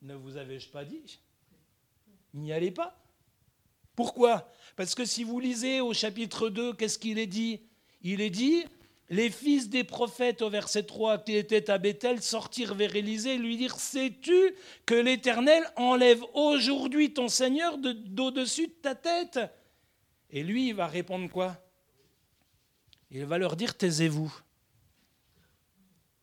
Ne 0.01 0.13
vous 0.13 0.37
avais-je 0.37 0.69
pas 0.69 0.85
dit? 0.85 1.19
N'y 2.35 2.53
allez 2.53 2.71
pas. 2.71 2.95
Pourquoi? 3.95 4.51
Parce 4.75 4.93
que 4.93 5.03
si 5.03 5.23
vous 5.23 5.39
lisez 5.39 5.81
au 5.81 5.93
chapitre 5.93 6.49
2, 6.49 6.73
qu'est-ce 6.73 6.99
qu'il 6.99 7.17
est 7.17 7.27
dit? 7.27 7.61
Il 8.01 8.21
est 8.21 8.29
dit 8.29 8.63
les 9.09 9.31
fils 9.31 9.69
des 9.69 9.83
prophètes 9.83 10.41
au 10.41 10.49
verset 10.49 10.83
3 10.83 11.19
qui 11.19 11.35
étaient 11.35 11.71
à 11.71 11.79
Bethel 11.79 12.21
sortirent 12.21 12.75
vers 12.75 12.95
Élisée 12.95 13.35
et 13.35 13.37
lui 13.37 13.57
dirent 13.57 13.79
Sais-tu 13.79 14.55
que 14.85 14.93
l'Éternel 14.93 15.63
enlève 15.75 16.23
aujourd'hui 16.33 17.13
ton 17.13 17.27
Seigneur 17.27 17.77
d'au-dessus 17.79 18.67
de 18.67 18.73
ta 18.73 18.93
tête? 18.93 19.39
Et 20.29 20.43
lui, 20.43 20.67
il 20.69 20.75
va 20.75 20.87
répondre 20.87 21.29
quoi? 21.29 21.57
Il 23.09 23.25
va 23.25 23.39
leur 23.39 23.55
dire 23.55 23.75
Taisez-vous. 23.75 24.31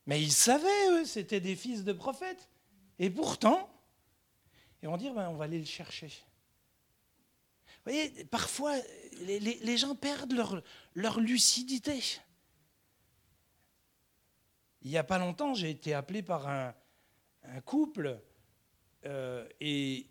Mais 0.05 0.21
ils 0.21 0.31
savaient, 0.31 0.89
eux, 0.91 1.03
c'était 1.03 1.41
des 1.41 1.57
fils 1.57 1.83
de 1.83 1.91
prophètes. 1.91 2.49
Et 2.99 3.09
pourtant, 3.09 3.69
ils 4.81 4.87
vont 4.87 4.95
dire 4.95 5.13
ben, 5.13 5.27
On 5.29 5.35
va 5.35 5.43
aller 5.43 5.59
le 5.59 5.65
chercher. 5.65 6.07
Vous 7.85 7.91
voyez, 7.91 8.23
parfois, 8.25 8.75
les, 9.21 9.77
gens 9.77 9.95
perdent 9.95 10.33
leur, 10.33 10.61
leur 10.93 11.19
lucidité. 11.19 12.01
Il 14.87 14.91
n'y 14.91 14.97
a 14.97 15.03
pas 15.03 15.17
longtemps, 15.17 15.53
j'ai 15.53 15.69
été 15.69 15.93
appelé 15.93 16.23
par 16.23 16.47
un, 16.47 16.73
couple 17.65 18.21
euh, 19.05 19.45
et 19.59 20.07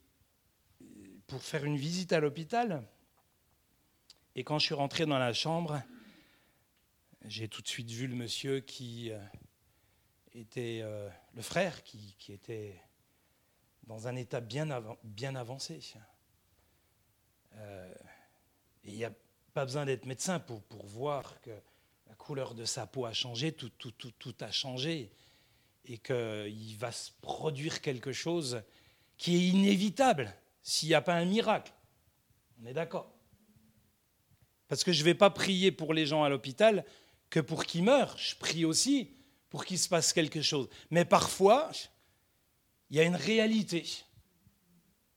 pour 1.26 1.42
faire 1.42 1.64
une 1.64 1.78
visite 1.78 2.12
à 2.12 2.20
l'hôpital. 2.20 2.86
Et 4.34 4.44
quand 4.44 4.58
je 4.58 4.66
suis 4.66 4.74
rentré 4.74 5.06
dans 5.06 5.18
la 5.18 5.32
chambre, 5.32 5.82
j'ai 7.24 7.48
tout 7.48 7.62
de 7.62 7.68
suite 7.68 7.90
vu 7.90 8.06
le 8.06 8.14
monsieur 8.14 8.60
qui 8.60 9.10
euh, 9.12 9.18
était 10.34 10.80
euh, 10.82 11.08
le 11.32 11.40
frère 11.40 11.82
qui, 11.82 12.14
était 12.28 12.78
dans 13.84 14.08
un 14.08 14.16
état 14.16 14.42
bien, 14.42 14.68
avancé. 15.36 15.80
Euh, 17.54 17.94
et 18.84 18.90
il 18.90 18.96
n'y 18.98 19.06
a 19.06 19.12
pas 19.54 19.64
besoin 19.64 19.86
d'être 19.86 20.04
médecin 20.04 20.38
pour, 20.38 20.60
voir 20.84 21.40
que 21.40 21.58
couleur 22.26 22.54
de 22.54 22.64
sa 22.64 22.88
peau 22.88 23.06
a 23.06 23.12
changé, 23.12 23.52
tout, 23.52 23.70
tout, 23.78 23.92
tout, 23.92 24.10
tout 24.18 24.34
a 24.40 24.50
changé, 24.50 25.12
et 25.84 25.96
qu'il 25.98 26.76
va 26.76 26.90
se 26.90 27.12
produire 27.22 27.80
quelque 27.80 28.10
chose 28.10 28.64
qui 29.16 29.36
est 29.36 29.48
inévitable 29.50 30.34
s'il 30.60 30.88
n'y 30.88 30.96
a 30.96 31.00
pas 31.00 31.14
un 31.14 31.24
miracle. 31.24 31.72
On 32.60 32.66
est 32.66 32.72
d'accord 32.72 33.14
Parce 34.66 34.82
que 34.82 34.92
je 34.92 34.98
ne 34.98 35.04
vais 35.04 35.14
pas 35.14 35.30
prier 35.30 35.70
pour 35.70 35.94
les 35.94 36.04
gens 36.04 36.24
à 36.24 36.28
l'hôpital 36.28 36.84
que 37.30 37.38
pour 37.38 37.64
qu'ils 37.64 37.84
meurent. 37.84 38.18
Je 38.18 38.34
prie 38.34 38.64
aussi 38.64 39.12
pour 39.48 39.64
qu'il 39.64 39.78
se 39.78 39.88
passe 39.88 40.12
quelque 40.12 40.42
chose. 40.42 40.68
Mais 40.90 41.04
parfois, 41.04 41.70
il 42.90 42.96
y 42.96 43.00
a 43.00 43.04
une 43.04 43.14
réalité. 43.14 43.84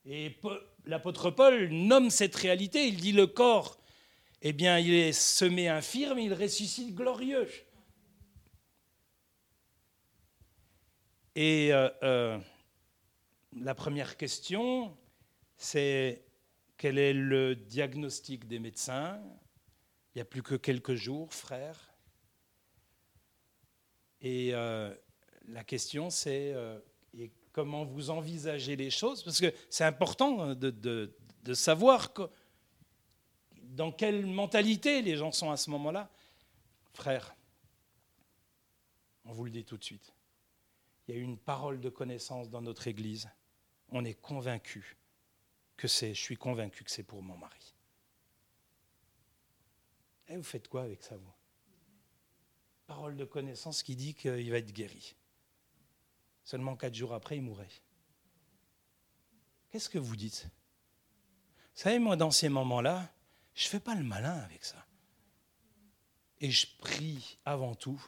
Et 0.06 0.38
l'apôtre 0.86 1.32
Paul 1.32 1.69
nomme 1.69 2.12
cette 2.12 2.36
réalité, 2.36 2.88
il 2.88 2.98
dit 2.98 3.13
le 3.13 3.26
corps, 3.26 3.79
eh 4.41 4.54
bien, 4.54 4.80
il 4.80 4.93
est 4.93 5.12
semé 5.12 5.67
infirme, 5.67 6.19
il 6.19 6.34
ressuscite 6.34 6.95
glorieux. 6.95 7.47
Et 11.36 11.73
euh, 11.73 11.89
euh, 12.04 12.39
la 13.58 13.75
première 13.75 14.17
question, 14.17 14.97
c'est 15.58 16.25
quel 16.78 16.97
est 16.97 17.13
le 17.13 17.56
diagnostic 17.56 18.47
des 18.47 18.60
médecins? 18.60 19.21
Il 20.13 20.17
n'y 20.17 20.21
a 20.21 20.25
plus 20.25 20.43
que 20.43 20.56
quelques 20.56 20.95
jours, 20.95 21.34
frère. 21.34 21.93
Et 24.21 24.52
euh, 24.54 24.93
la 25.47 25.63
question, 25.63 26.10
c'est 26.10 26.54
comment 27.52 27.84
vous 27.84 28.10
envisagez 28.10 28.75
les 28.75 28.89
choses, 28.89 29.23
parce 29.23 29.39
que 29.39 29.54
c'est 29.69 29.84
important 29.84 30.56
de, 30.56 31.13
savoir 31.54 32.13
dans 33.80 33.94
quelle 33.94 34.26
mentalité 34.26 35.02
les 35.02 35.15
gens 35.15 35.32
sont 35.32 35.52
à 35.52 35.56
ce 35.56 35.70
moment-là? 35.70 36.10
Frère, 36.92 37.34
on 39.24 39.32
vous 39.32 39.46
le 39.46 39.52
dit 39.52 39.63
tout 39.63 39.78
de 39.78 39.84
suite, 39.86 40.12
il 41.08 41.15
y 41.15 41.18
a 41.18 41.22
une 41.22 41.38
parole 41.38 41.80
de 41.80 41.88
connaissance 41.88 42.50
dans 42.50 42.62
notre 42.62 42.89
Église. 42.89 43.30
On 43.88 44.04
est 44.04 44.15
convaincu 44.15 44.98
que 45.78 45.88
c'est, 45.88 46.13
je 46.13 46.20
suis 46.20 46.36
convaincu 46.36 46.84
que 46.84 46.92
c'est 46.92 47.04
pour 47.04 47.24
mon 47.24 47.38
mari. 47.38 47.74
Et 50.28 50.36
vous 50.36 50.44
faites 50.44 50.68
quoi 50.68 50.82
avec 50.82 51.02
ça, 51.02 51.15
vous? 51.15 51.34
Parole 52.86 53.15
de 53.15 53.24
connaissance 53.24 53.82
qui 53.82 53.96
dit 53.96 54.13
qu'il 54.13 54.52
va 54.52 54.58
être 54.58 54.74
guéri. 54.74 55.15
Seulement 56.44 56.76
quatre 56.76 56.96
jours 56.96 57.13
après, 57.13 57.38
il 57.38 57.44
mourait. 57.44 57.70
Qu'est-ce 59.70 59.88
que 59.88 60.00
vous 60.00 60.18
dites? 60.18 60.50
Vous 61.76 61.82
savez, 61.82 62.00
moi, 62.00 62.18
dans 62.18 62.32
ces 62.32 62.50
moments-là, 62.50 63.10
je 63.54 63.66
ne 63.66 63.70
fais 63.70 63.80
pas 63.80 63.96
le 63.96 64.04
malin 64.04 64.38
avec 64.40 64.64
ça. 64.64 64.86
Et 66.42 66.52
je 66.52 66.68
prie 66.80 67.38
avant 67.46 67.76
tout 67.76 68.02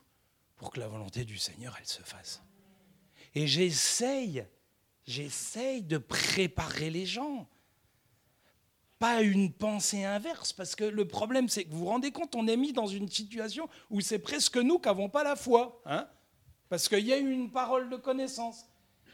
pour 0.56 0.72
que 0.72 0.80
la 0.80 0.88
volonté 0.88 1.26
du 1.26 1.38
Seigneur, 1.38 1.76
elle 1.80 1.88
se 1.88 2.02
fasse. 2.02 2.42
Et 3.36 3.48
j'essaye, 3.48 4.46
j'essaye 5.06 5.82
de 5.82 5.98
préparer 5.98 6.90
les 6.90 7.06
gens. 7.06 7.50
Pas 9.00 9.22
une 9.22 9.52
pensée 9.52 10.04
inverse, 10.04 10.54
parce 10.54 10.76
que 10.76 10.84
le 10.84 11.08
problème, 11.08 11.50
c'est 11.50 11.66
que 11.66 11.72
vous 11.72 11.80
vous 11.80 11.86
rendez 11.86 12.12
compte, 12.12 12.36
on 12.36 12.48
est 12.48 12.58
mis 12.58 12.72
dans 12.72 12.88
une 12.88 13.10
situation 13.10 13.68
où 13.90 14.00
c'est 14.00 14.20
presque 14.20 14.58
nous 14.58 14.78
qui 14.80 14.88
n'avons 14.88 15.10
pas 15.10 15.24
la 15.24 15.36
foi. 15.36 15.82
Hein 15.86 16.08
parce 16.72 16.88
qu'il 16.88 17.06
y 17.06 17.12
a 17.12 17.18
eu 17.18 17.30
une 17.30 17.52
parole 17.52 17.90
de 17.90 17.98
connaissance. 17.98 18.66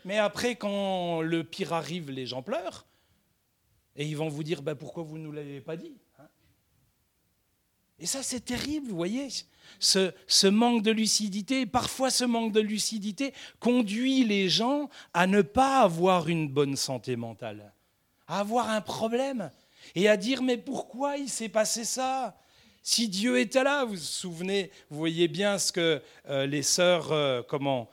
Mais 0.06 0.20
après, 0.20 0.58
quand 0.58 1.22
le 1.22 1.44
pire 1.44 1.74
arrive, 1.74 2.12
les 2.12 2.28
gens 2.28 2.44
pleurent. 2.44 2.86
Et 3.96 4.06
ils 4.06 4.16
vont 4.16 4.28
vous 4.28 4.44
dire 4.44 4.62
bah, 4.62 4.76
pourquoi 4.76 5.02
vous 5.02 5.18
ne 5.18 5.24
nous 5.24 5.32
l'avez 5.32 5.60
pas 5.60 5.76
dit? 5.76 5.98
Et 8.00 8.06
ça, 8.06 8.22
c'est 8.22 8.42
terrible, 8.42 8.90
vous 8.90 8.96
voyez. 8.96 9.28
Ce, 9.80 10.48
manque 10.48 10.84
de 10.84 10.92
lucidité, 10.92 11.66
parfois 11.66 12.10
ce 12.10 12.24
manque 12.24 12.52
de 12.52 12.60
lucidité 12.60 13.34
conduit 13.60 14.24
les 14.24 14.50
gens 14.50 14.90
à 15.14 15.28
ne 15.28 15.42
pas 15.42 15.82
avoir 15.82 16.30
une 16.30 16.48
bonne 16.48 16.76
santé 16.76 17.16
mentale, 17.16 17.74
à 18.28 18.40
avoir 18.40 18.70
un 18.70 18.82
problème 18.82 19.52
et 19.96 20.08
à 20.08 20.18
dire 20.18 20.42
mais 20.42 20.58
pourquoi 20.58 21.18
il 21.18 21.30
s'est 21.30 21.50
passé 21.50 21.86
ça? 21.86 22.38
Si 22.82 23.10
Dieu 23.10 23.40
était 23.40 23.64
là, 23.64 23.84
vous 23.84 23.92
vous 23.92 23.98
souvenez, 23.98 24.72
vous 24.90 24.98
voyez 24.98 25.28
bien 25.28 25.58
ce 25.58 25.74
que 25.74 26.02
euh, 26.30 26.46
les 26.46 26.64
sœurs, 26.64 27.12
euh, 27.12 27.42
comment, 27.44 27.90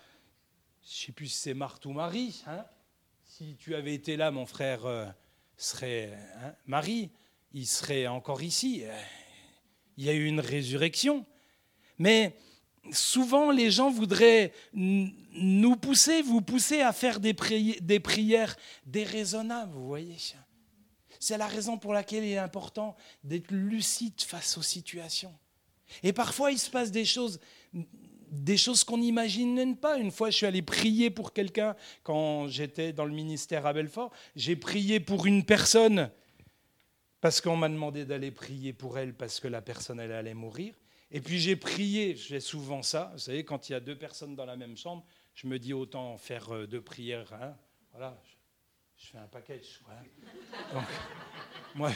je 0.84 0.88
ne 0.88 1.06
sais 1.06 1.12
plus 1.12 1.26
si 1.26 1.38
c'est 1.38 1.54
Marthe 1.54 1.84
ou 1.86 1.92
Marie, 1.92 2.44
hein 2.46 2.64
si 3.24 3.56
tu 3.56 3.74
avais 3.74 3.94
été 3.94 4.16
là, 4.16 4.30
mon 4.30 4.46
frère 4.46 4.86
euh, 4.86 5.06
serait, 5.56 6.16
hein, 6.36 6.54
Marie, 6.66 7.10
il 7.52 7.66
serait 7.66 8.06
encore 8.06 8.42
ici. 8.42 8.84
Il 9.96 10.04
y 10.04 10.08
a 10.08 10.12
eu 10.12 10.24
une 10.26 10.40
résurrection. 10.40 11.24
Mais 11.98 12.36
souvent, 12.92 13.50
les 13.50 13.70
gens 13.70 13.90
voudraient 13.90 14.52
nous 14.72 15.76
pousser, 15.76 16.22
vous 16.22 16.40
pousser 16.40 16.80
à 16.80 16.92
faire 16.92 17.20
des, 17.20 17.34
prières 17.34 18.56
déraisonnables, 18.86 19.72
vous 19.72 19.86
voyez. 19.86 20.16
C'est 21.20 21.38
la 21.38 21.46
raison 21.46 21.78
pour 21.78 21.94
laquelle 21.94 22.24
il 22.24 22.32
est 22.32 22.38
important 22.38 22.96
d'être 23.22 23.50
lucide 23.50 24.20
face 24.20 24.58
aux 24.58 24.62
situations. 24.62 25.34
Et 26.02 26.12
parfois, 26.12 26.50
il 26.50 26.58
se 26.58 26.70
passe 26.70 26.90
des 26.90 27.04
choses, 27.04 27.40
des 28.30 28.56
choses 28.56 28.84
qu'on 28.84 28.98
n'imagine 28.98 29.76
pas. 29.76 29.98
Une 29.98 30.10
fois, 30.10 30.30
je 30.30 30.36
suis 30.36 30.46
allé 30.46 30.62
prier 30.62 31.10
pour 31.10 31.32
quelqu'un 31.32 31.76
quand 32.02 32.48
j'étais 32.48 32.92
dans 32.92 33.04
le 33.04 33.12
ministère 33.12 33.66
à 33.66 33.72
Belfort. 33.72 34.10
J'ai 34.34 34.56
prié 34.56 35.00
pour 35.00 35.26
une 35.26 35.44
personne 35.44 36.10
parce 37.24 37.40
qu'on 37.40 37.56
m'a 37.56 37.70
demandé 37.70 38.04
d'aller 38.04 38.30
prier 38.30 38.74
pour 38.74 38.98
elle 38.98 39.14
parce 39.14 39.40
que 39.40 39.48
la 39.48 39.62
personne 39.62 39.98
elle 39.98 40.12
allait 40.12 40.34
mourir. 40.34 40.74
Et 41.10 41.22
puis 41.22 41.40
j'ai 41.40 41.56
prié, 41.56 42.16
j'ai 42.16 42.38
souvent 42.38 42.82
ça. 42.82 43.12
Vous 43.14 43.18
savez, 43.18 43.46
quand 43.46 43.66
il 43.66 43.72
y 43.72 43.74
a 43.74 43.80
deux 43.80 43.96
personnes 43.96 44.36
dans 44.36 44.44
la 44.44 44.56
même 44.56 44.76
chambre, 44.76 45.06
je 45.34 45.46
me 45.46 45.58
dis 45.58 45.72
autant 45.72 46.18
faire 46.18 46.54
euh, 46.54 46.66
deux 46.66 46.82
prières. 46.82 47.32
Hein. 47.32 47.56
Voilà, 47.92 48.20
je 48.98 49.06
fais 49.06 49.16
un 49.16 49.26
package. 49.26 49.80
Donc, 50.74 50.82
moi, 51.74 51.92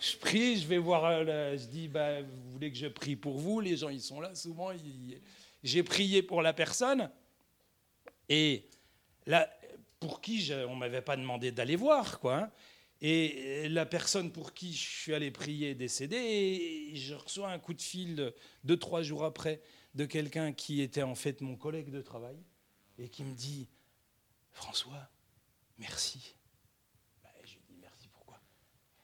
je 0.00 0.16
prie, 0.16 0.56
je 0.56 0.66
vais 0.66 0.78
voir, 0.78 1.04
euh, 1.04 1.54
je 1.58 1.66
dis, 1.66 1.88
bah, 1.88 2.22
vous 2.22 2.50
voulez 2.52 2.72
que 2.72 2.78
je 2.78 2.86
prie 2.86 3.14
pour 3.14 3.36
vous? 3.36 3.60
Les 3.60 3.76
gens, 3.76 3.90
ils 3.90 4.00
sont 4.00 4.22
là 4.22 4.34
souvent. 4.34 4.70
J'ai 5.62 5.82
prié 5.82 6.22
pour 6.22 6.40
la 6.40 6.54
personne. 6.54 7.10
Et 8.26 8.70
là, 9.26 9.50
pour 10.00 10.22
qui 10.22 10.40
je, 10.40 10.64
on 10.64 10.76
ne 10.76 10.80
m'avait 10.80 11.02
pas 11.02 11.18
demandé 11.18 11.52
d'aller 11.52 11.76
voir, 11.76 12.18
quoi. 12.20 12.36
Hein. 12.36 12.50
Et 13.04 13.68
la 13.68 13.84
personne 13.84 14.30
pour 14.30 14.54
qui 14.54 14.72
je 14.72 14.88
suis 14.88 15.12
allé 15.12 15.32
prier 15.32 15.70
est 15.70 15.74
décédée. 15.74 16.16
Et 16.16 16.96
je 16.96 17.14
reçois 17.14 17.50
un 17.50 17.58
coup 17.58 17.74
de 17.74 17.82
fil 17.82 18.32
deux, 18.62 18.78
trois 18.78 19.02
jours 19.02 19.24
après 19.24 19.60
de 19.96 20.06
quelqu'un 20.06 20.52
qui 20.52 20.80
était 20.80 21.02
en 21.02 21.16
fait 21.16 21.40
mon 21.40 21.56
collègue 21.56 21.90
de 21.90 22.00
travail 22.00 22.36
et 22.98 23.08
qui 23.08 23.24
me 23.24 23.34
dit 23.34 23.68
François, 24.52 25.10
merci. 25.78 26.36
Ben, 27.24 27.30
je 27.44 27.54
lui 27.54 27.64
dis 27.70 27.76
merci 27.80 28.06
pourquoi? 28.06 28.40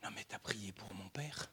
Non 0.05 0.11
mais 0.15 0.25
t'as 0.29 0.39
prié 0.39 0.71
pour 0.71 0.95
mon 0.95 1.09
père. 1.09 1.53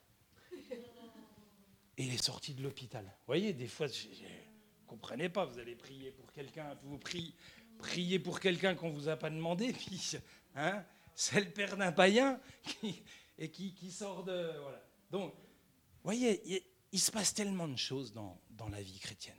Et 1.98 2.04
il 2.04 2.14
est 2.14 2.24
sorti 2.24 2.54
de 2.54 2.62
l'hôpital. 2.62 3.06
Vous 3.06 3.28
voyez, 3.28 3.54
des 3.54 3.68
fois, 3.68 3.88
je 3.88 4.08
ne 4.08 4.86
comprenez 4.86 5.30
pas, 5.30 5.46
vous 5.46 5.60
allez 5.60 5.76
prier 5.76 6.12
pour 6.12 6.32
quelqu'un, 6.34 6.78
vous 6.84 6.98
priez, 6.98 7.34
priez 7.78 8.20
pour 8.20 8.40
quelqu'un 8.40 8.76
qu'on 8.76 8.90
ne 8.90 8.96
vous 8.96 9.08
a 9.08 9.16
pas 9.16 9.30
demandé, 9.30 9.72
puis 9.74 10.18
hein, 10.56 10.86
c'est 11.16 11.40
le 11.40 11.50
père 11.50 11.78
d'un 11.78 11.92
païen 11.92 12.40
qui, 12.64 13.04
et 13.38 13.50
qui, 13.50 13.74
qui, 13.74 13.92
sort 13.92 14.24
de... 14.24 14.52
Voilà. 14.62 14.82
Donc, 15.10 15.34
vous 15.34 16.04
voyez, 16.04 16.64
il, 16.92 17.00
se 17.00 17.12
passe 17.12 17.34
tellement 17.34 17.68
de 17.68 17.78
choses 17.78 18.14
dans, 18.14 18.40
dans 18.52 18.70
la 18.70 18.82
vie 18.82 19.00
chrétienne. 19.00 19.36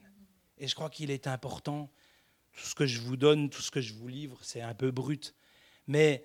Et 0.58 0.66
je 0.66 0.74
crois 0.74 0.90
qu'il 0.90 1.10
est 1.10 1.26
important, 1.26 1.90
tout 2.52 2.64
ce 2.64 2.74
que 2.74 2.86
je 2.86 3.00
vous 3.00 3.16
donne, 3.16 3.50
tout 3.50 3.62
ce 3.62 3.70
que 3.70 3.80
je 3.80 3.94
vous 3.94 4.08
livre, 4.08 4.38
c'est 4.42 4.62
un 4.62 4.74
peu 4.74 4.90
brut, 4.90 5.34
mais 5.86 6.24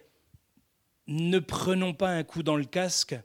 ne 1.08 1.40
prenons 1.40 1.94
pas 1.94 2.10
un 2.10 2.24
coup 2.24 2.44
dans 2.44 2.56
le 2.56 2.66
casque 2.66 3.16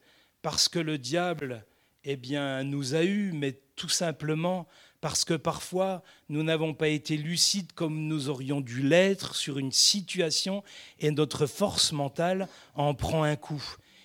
parce 0.43 0.69
que 0.69 0.79
le 0.79 0.99
diable 0.99 1.65
eh 2.05 2.17
bien, 2.17 2.65
nous 2.65 2.95
a 2.95 3.05
eus, 3.05 3.33
mais 3.33 3.61
tout 3.75 3.89
simplement 3.89 4.67
parce 5.07 5.25
que 5.25 5.35
parfois 5.35 6.03
nous 6.29 6.43
n'avons 6.43 6.75
pas 6.75 6.89
été 6.89 7.17
lucides 7.17 7.73
comme 7.75 8.09
nous 8.09 8.29
aurions 8.29 8.61
dû 8.61 8.83
l'être 8.83 9.37
sur 9.37 9.57
une 9.57 9.71
situation 9.71 10.65
et 10.99 11.13
notre 11.13 11.47
force 11.47 11.93
mentale 11.93 12.49
en 12.75 12.93
prend 12.93 13.23
un 13.23 13.37
coup. 13.37 13.63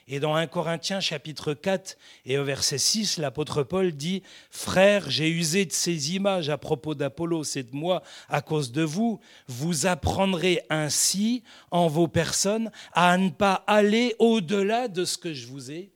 Et 0.08 0.20
dans 0.20 0.36
1 0.36 0.46
Corinthiens 0.46 1.00
chapitre 1.00 1.56
4 1.56 1.98
et 2.26 2.38
au 2.38 2.44
verset 2.44 2.78
6, 2.78 3.18
l'apôtre 3.18 3.64
Paul 3.64 3.94
dit, 3.94 4.22
Frères, 4.52 5.10
j'ai 5.10 5.28
usé 5.28 5.66
de 5.66 5.72
ces 5.72 6.14
images 6.14 6.50
à 6.50 6.60
propos 6.60 6.94
d'Apollos 6.94 7.46
et 7.56 7.64
de 7.64 7.76
moi 7.76 8.04
à 8.30 8.42
cause 8.42 8.72
de 8.72 8.84
vous. 8.84 9.20
Vous 9.48 9.88
apprendrez 9.88 10.62
ainsi 10.70 11.42
en 11.72 11.88
vos 11.88 12.10
personnes 12.10 12.70
à 12.94 13.18
ne 13.18 13.32
pas 13.32 13.64
aller 13.66 14.16
au-delà 14.20 14.88
de 14.88 15.04
ce 15.04 15.18
que 15.18 15.34
je 15.34 15.48
vous 15.48 15.72
ai 15.72 15.92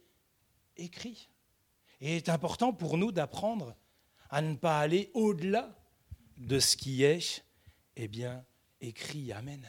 écrit. 0.78 1.30
Et 2.02 2.14
il 2.14 2.16
est 2.16 2.30
important 2.30 2.74
pour 2.74 2.98
nous 2.98 3.12
d'apprendre 3.12 3.76
à 4.30 4.42
ne 4.42 4.56
pas 4.56 4.80
aller 4.80 5.12
au-delà 5.14 5.76
de 6.38 6.60
ce 6.60 6.76
qui 6.76 7.04
est, 7.04 7.44
eh 7.96 8.08
bien, 8.08 8.46
écrit. 8.82 9.32
Amen. 9.32 9.66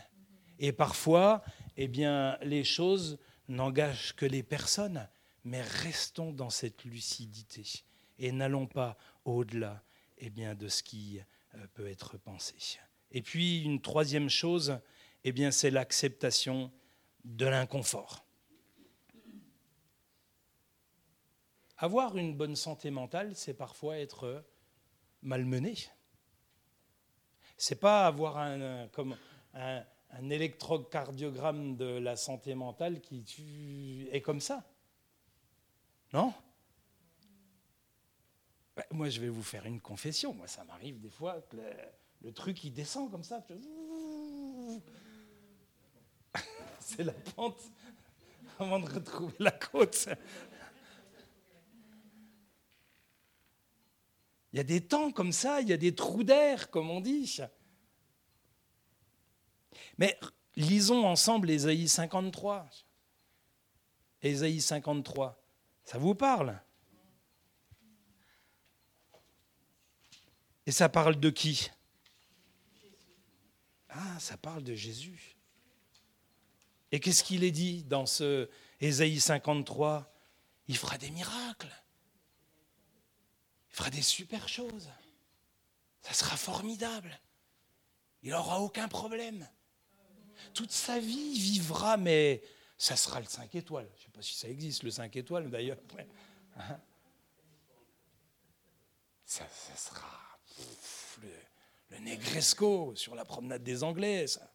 Et 0.58 0.72
parfois, 0.72 1.44
eh 1.76 1.88
bien, 1.88 2.38
les 2.42 2.64
choses 2.64 3.18
n'engagent 3.48 4.14
que 4.14 4.26
les 4.26 4.42
personnes, 4.42 5.08
mais 5.44 5.62
restons 5.62 6.32
dans 6.32 6.50
cette 6.50 6.84
lucidité 6.84 7.64
et 8.18 8.32
n'allons 8.32 8.66
pas 8.66 8.96
au-delà 9.24 9.82
eh 10.18 10.30
bien, 10.30 10.54
de 10.54 10.68
ce 10.68 10.82
qui 10.82 11.20
euh, 11.54 11.66
peut 11.74 11.86
être 11.86 12.16
pensé. 12.16 12.54
Et 13.10 13.22
puis, 13.22 13.62
une 13.62 13.80
troisième 13.80 14.28
chose, 14.28 14.78
eh 15.24 15.50
c'est 15.50 15.70
l'acceptation 15.70 16.72
de 17.24 17.46
l'inconfort. 17.46 18.25
Avoir 21.78 22.16
une 22.16 22.34
bonne 22.34 22.56
santé 22.56 22.90
mentale, 22.90 23.36
c'est 23.36 23.54
parfois 23.54 23.98
être 23.98 24.44
malmené. 25.22 25.74
C'est 27.58 27.80
pas 27.80 28.06
avoir 28.06 28.38
un, 28.38 28.88
comme 28.88 29.16
un, 29.52 29.84
électrocardiogramme 30.30 31.76
de 31.76 31.98
la 31.98 32.16
santé 32.16 32.54
mentale 32.54 33.00
qui 33.00 34.08
est 34.10 34.22
comme 34.22 34.40
ça. 34.40 34.64
Non? 36.12 36.32
Ben, 38.74 38.84
Moi, 38.90 39.10
je 39.10 39.20
vais 39.20 39.28
vous 39.28 39.42
faire 39.42 39.66
une 39.66 39.80
confession. 39.80 40.32
Moi, 40.32 40.46
ça 40.46 40.64
m'arrive 40.64 41.00
des 41.00 41.10
fois 41.10 41.42
que 41.42 41.56
le, 42.22 42.32
truc, 42.32 42.64
il 42.64 42.72
descend 42.72 43.10
comme 43.10 43.24
ça. 43.24 43.44
C'est 46.80 47.04
la 47.04 47.12
pente 47.12 47.60
avant 48.58 48.78
de 48.78 48.88
retrouver 48.88 49.34
la 49.38 49.50
côte. 49.50 50.08
Il 54.56 54.60
y 54.60 54.60
a 54.60 54.64
des 54.64 54.80
temps 54.80 55.10
comme 55.12 55.32
ça, 55.32 55.60
il 55.60 55.68
y 55.68 55.72
a 55.74 55.76
des 55.76 55.94
trous 55.94 56.24
d'air, 56.24 56.70
comme 56.70 56.88
on 56.88 57.02
dit. 57.02 57.40
Mais 59.98 60.18
lisons 60.54 61.04
ensemble 61.06 61.50
Ésaïe 61.50 61.86
53. 61.86 62.66
Ésaïe 64.22 64.62
53, 64.62 65.38
ça 65.84 65.98
vous 65.98 66.14
parle? 66.14 66.58
Et 70.64 70.72
ça 70.72 70.88
parle 70.88 71.20
de 71.20 71.28
qui? 71.28 71.70
Ah, 73.90 74.18
ça 74.18 74.38
parle 74.38 74.64
de 74.64 74.74
Jésus. 74.74 75.36
Et 76.92 76.98
qu'est-ce 76.98 77.22
qu'il 77.22 77.44
est 77.44 77.50
dit 77.50 77.84
dans 77.84 78.06
ce 78.06 78.48
Ésaïe 78.80 79.20
53 79.20 80.10
Il 80.66 80.78
fera 80.78 80.96
des 80.96 81.10
miracles. 81.10 81.68
Fera 83.76 83.90
des 83.90 84.02
super 84.02 84.48
choses. 84.48 84.88
Ça 86.02 86.14
sera 86.14 86.36
formidable. 86.36 87.20
Il 88.22 88.30
n'aura 88.30 88.60
aucun 88.60 88.88
problème 88.88 89.46
toute 90.54 90.72
sa 90.72 90.98
vie, 90.98 91.32
il 91.34 91.40
vivra, 91.40 91.96
mais 91.96 92.42
ça 92.78 92.96
sera 92.96 93.20
le 93.20 93.26
5 93.26 93.54
étoiles. 93.54 93.88
Je 93.96 94.00
ne 94.00 94.04
sais 94.04 94.10
pas 94.10 94.22
si 94.22 94.34
ça 94.34 94.48
existe, 94.48 94.82
le 94.82 94.90
5 94.90 95.14
étoiles 95.16 95.50
d'ailleurs. 95.50 95.78
Hein? 96.56 96.78
Ça, 99.28 99.44
sera 99.74 100.38
le, 101.20 101.98
Negresco 101.98 102.94
sur 102.94 103.16
la 103.16 103.24
promenade 103.24 103.64
des 103.64 103.82
Anglais. 103.82 104.28
Ça, 104.28 104.48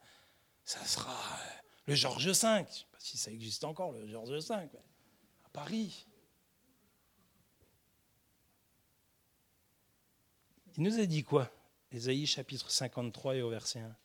ça 0.63 0.85
sera 0.85 1.11
euh, 1.11 1.59
le 1.87 1.95
Georges 1.95 2.29
V. 2.29 2.31
Je 2.31 2.37
ne 2.37 2.65
sais 2.65 2.85
pas 2.89 2.97
si 2.97 3.17
ça 3.17 3.31
existe 3.31 3.65
encore, 3.65 3.91
le 3.91 4.07
Georges 4.07 4.29
V, 4.29 4.55
à 4.55 5.49
Paris. 5.51 6.07
Il 10.77 10.83
nous 10.83 10.99
a 10.99 11.05
dit 11.05 11.23
quoi 11.23 11.51
Ésaïe 11.91 12.25
chapitre 12.25 12.71
53 12.71 13.35
et 13.35 13.41
au 13.41 13.49
verset 13.49 13.79
1. 13.79 13.95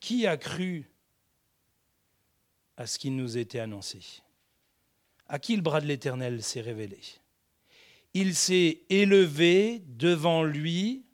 Qui 0.00 0.26
a 0.26 0.36
cru 0.36 0.90
à 2.76 2.86
ce 2.86 2.98
qui 2.98 3.10
nous 3.10 3.38
était 3.38 3.60
annoncé? 3.60 4.00
À 5.28 5.38
qui 5.38 5.56
le 5.56 5.62
bras 5.62 5.80
de 5.80 5.86
l'Éternel 5.86 6.42
s'est 6.42 6.60
révélé? 6.60 7.00
Il 8.14 8.34
s'est 8.34 8.82
élevé 8.88 9.80
devant 9.86 10.42
lui 10.42 11.04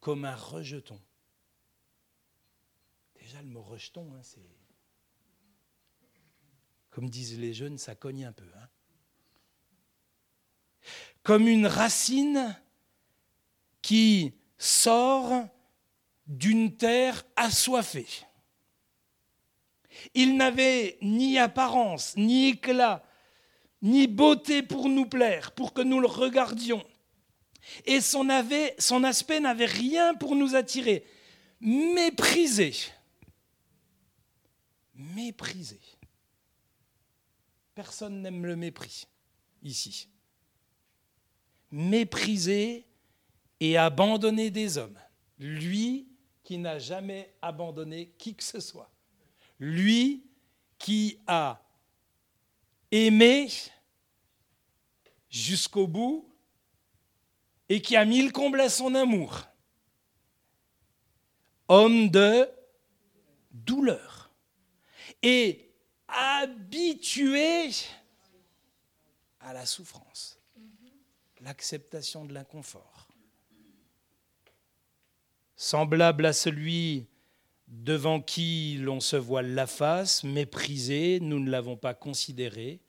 comme 0.00 0.24
un 0.24 0.34
rejeton. 0.34 1.00
Déjà, 3.20 3.40
le 3.42 3.48
mot 3.48 3.62
rejeton, 3.62 4.14
hein, 4.14 4.20
c'est. 4.22 4.40
Comme 6.90 7.08
disent 7.08 7.38
les 7.38 7.54
jeunes, 7.54 7.78
ça 7.78 7.94
cogne 7.94 8.24
un 8.24 8.32
peu. 8.32 8.48
Hein. 8.56 8.68
Comme 11.22 11.48
une 11.48 11.66
racine 11.66 12.54
qui 13.82 14.34
sort 14.56 15.46
d'une 16.26 16.76
terre 16.76 17.24
assoiffée. 17.36 18.06
Il 20.14 20.36
n'avait 20.36 20.98
ni 21.02 21.38
apparence, 21.38 22.16
ni 22.16 22.48
éclat, 22.48 23.04
ni 23.82 24.06
beauté 24.06 24.62
pour 24.62 24.88
nous 24.88 25.06
plaire, 25.06 25.52
pour 25.52 25.72
que 25.74 25.82
nous 25.82 26.00
le 26.00 26.06
regardions. 26.06 26.84
Et 27.84 28.00
son, 28.00 28.28
aspect 28.28 29.40
n'avait 29.40 29.66
rien 29.66 30.14
pour 30.14 30.34
nous 30.34 30.54
attirer. 30.54 31.04
Méprisé. 31.60 32.72
Méprisé. 34.94 35.80
Personne 37.74 38.22
n'aime 38.22 38.46
le 38.46 38.56
mépris 38.56 39.06
ici. 39.62 40.08
Méprisé 41.70 42.86
et 43.64 43.76
abandonné 43.76 44.50
des 44.50 44.76
hommes. 44.76 44.98
Lui 45.38 46.08
qui 46.42 46.58
n'a 46.58 46.78
jamais 46.78 47.34
abandonné 47.40 48.12
qui 48.18 48.34
que 48.34 48.42
ce 48.42 48.60
soit 48.60 48.92
lui 49.62 50.26
qui 50.76 51.20
a 51.28 51.64
aimé 52.90 53.48
jusqu'au 55.30 55.86
bout 55.86 56.28
et 57.68 57.80
qui 57.80 57.94
a 57.94 58.04
mis 58.04 58.22
le 58.22 58.32
comble 58.32 58.60
à 58.60 58.68
son 58.68 58.96
amour. 58.96 59.44
Homme 61.68 62.10
de 62.10 62.50
douleur 63.52 64.32
et 65.22 65.72
habitué 66.08 67.70
à 69.38 69.52
la 69.52 69.64
souffrance, 69.64 70.40
l'acceptation 71.40 72.24
de 72.24 72.34
l'inconfort. 72.34 72.91
Semblable 75.62 76.26
à 76.26 76.32
celui 76.32 77.06
devant 77.68 78.20
qui 78.20 78.78
l'on 78.80 78.98
se 78.98 79.14
voile 79.14 79.54
la 79.54 79.68
face, 79.68 80.24
méprisé, 80.24 81.20
nous 81.20 81.38
ne 81.38 81.48
l'avons 81.48 81.76
pas 81.76 81.94
considéré. 81.94 82.80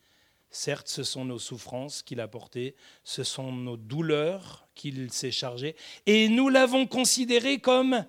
Certes, 0.49 0.87
ce 0.87 1.03
sont 1.03 1.23
nos 1.23 1.37
souffrances 1.37 2.01
qu'il 2.01 2.19
a 2.19 2.27
portées, 2.27 2.75
ce 3.03 3.23
sont 3.23 3.51
nos 3.51 3.77
douleurs 3.77 4.67
qu'il 4.73 5.11
s'est 5.11 5.29
chargé, 5.29 5.75
et 6.07 6.29
nous 6.29 6.49
l'avons 6.49 6.87
considéré 6.87 7.59
comme 7.59 8.07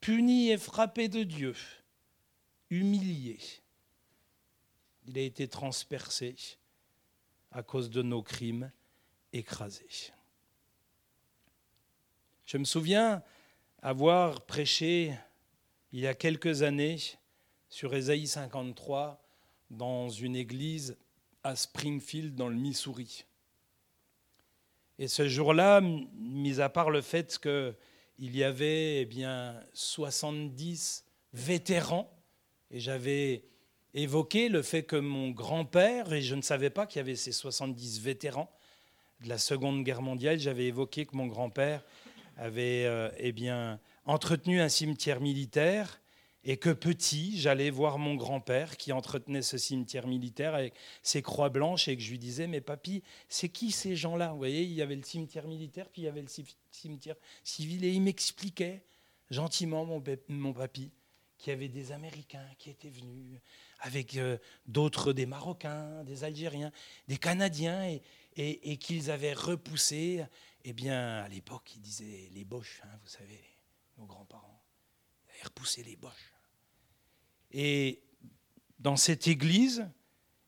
puni 0.00 0.50
et 0.50 0.58
frappé 0.58 1.06
de 1.06 1.22
Dieu, 1.22 1.54
humilié. 2.70 3.38
Il 5.06 5.16
a 5.16 5.22
été 5.22 5.46
transpercé 5.46 6.34
à 7.52 7.62
cause 7.62 7.88
de 7.88 8.02
nos 8.02 8.24
crimes, 8.24 8.72
écrasé. 9.32 9.86
Je 12.46 12.58
me 12.58 12.64
souviens 12.64 13.22
avoir 13.82 14.42
prêché 14.42 15.14
il 15.92 16.00
y 16.00 16.06
a 16.06 16.14
quelques 16.14 16.62
années 16.62 16.98
sur 17.68 17.94
Ésaïe 17.94 18.26
53 18.26 19.22
dans 19.70 20.08
une 20.08 20.36
église 20.36 20.96
à 21.42 21.56
Springfield 21.56 22.34
dans 22.34 22.48
le 22.48 22.56
Missouri. 22.56 23.24
Et 24.98 25.08
ce 25.08 25.28
jour-là, 25.28 25.80
mis 25.80 26.60
à 26.60 26.68
part 26.68 26.90
le 26.90 27.00
fait 27.00 27.38
qu'il 27.38 28.36
y 28.36 28.44
avait 28.44 29.00
eh 29.00 29.04
bien 29.06 29.58
70 29.72 31.06
vétérans, 31.32 32.12
et 32.70 32.80
j'avais 32.80 33.44
évoqué 33.94 34.48
le 34.48 34.62
fait 34.62 34.82
que 34.82 34.96
mon 34.96 35.30
grand-père, 35.30 36.12
et 36.12 36.20
je 36.20 36.34
ne 36.34 36.42
savais 36.42 36.70
pas 36.70 36.86
qu'il 36.86 36.98
y 36.98 37.00
avait 37.00 37.16
ces 37.16 37.32
70 37.32 38.00
vétérans 38.00 38.52
de 39.22 39.28
la 39.28 39.38
Seconde 39.38 39.84
Guerre 39.84 40.02
mondiale, 40.02 40.38
j'avais 40.38 40.66
évoqué 40.66 41.06
que 41.06 41.16
mon 41.16 41.26
grand-père 41.26 41.82
avait 42.40 42.86
euh, 42.86 43.10
eh 43.18 43.32
bien, 43.32 43.78
entretenu 44.06 44.60
un 44.60 44.70
cimetière 44.70 45.20
militaire 45.20 46.00
et 46.42 46.56
que 46.56 46.70
petit, 46.70 47.38
j'allais 47.38 47.68
voir 47.68 47.98
mon 47.98 48.14
grand-père 48.14 48.78
qui 48.78 48.92
entretenait 48.92 49.42
ce 49.42 49.58
cimetière 49.58 50.06
militaire 50.06 50.54
avec 50.54 50.72
ses 51.02 51.20
croix 51.20 51.50
blanches 51.50 51.86
et 51.88 51.96
que 51.98 52.02
je 52.02 52.10
lui 52.10 52.18
disais, 52.18 52.46
mais 52.46 52.62
papy, 52.62 53.02
c'est 53.28 53.50
qui 53.50 53.70
ces 53.70 53.94
gens-là? 53.94 54.32
Vous 54.32 54.38
voyez, 54.38 54.62
il 54.62 54.72
y 54.72 54.80
avait 54.80 54.96
le 54.96 55.02
cimetière 55.02 55.46
militaire, 55.46 55.90
puis 55.90 56.02
il 56.02 56.04
y 56.06 56.08
avait 56.08 56.22
le 56.22 56.28
cimetière 56.70 57.16
civil, 57.44 57.84
et 57.84 57.90
il 57.90 58.00
m'expliquait 58.00 58.82
gentiment, 59.30 59.84
mon, 59.84 60.02
mon 60.28 60.54
papy, 60.54 60.90
qu'il 61.36 61.50
y 61.50 61.56
avait 61.56 61.68
des 61.68 61.92
Américains 61.92 62.46
qui 62.58 62.70
étaient 62.70 62.88
venus, 62.88 63.38
avec 63.80 64.16
euh, 64.16 64.38
d'autres, 64.66 65.12
des 65.12 65.26
Marocains, 65.26 66.04
des 66.04 66.24
Algériens, 66.24 66.72
des 67.06 67.18
Canadiens, 67.18 67.84
et, 67.84 68.00
et, 68.36 68.76
qu'ils 68.78 69.10
avaient 69.10 69.34
repoussé, 69.34 70.24
eh 70.64 70.72
bien, 70.72 71.18
à 71.18 71.28
l'époque, 71.28 71.74
ils 71.74 71.80
disaient 71.80 72.28
les 72.32 72.44
Boches, 72.44 72.82
hein, 72.84 72.98
vous 73.02 73.08
savez, 73.08 73.40
nos 73.98 74.06
grands-parents. 74.06 74.62
Ils 75.26 75.30
avaient 75.32 75.44
repoussé 75.44 75.82
les 75.82 75.96
boches. 75.96 76.34
Et 77.52 78.02
dans 78.78 78.96
cette 78.96 79.26
église, 79.26 79.88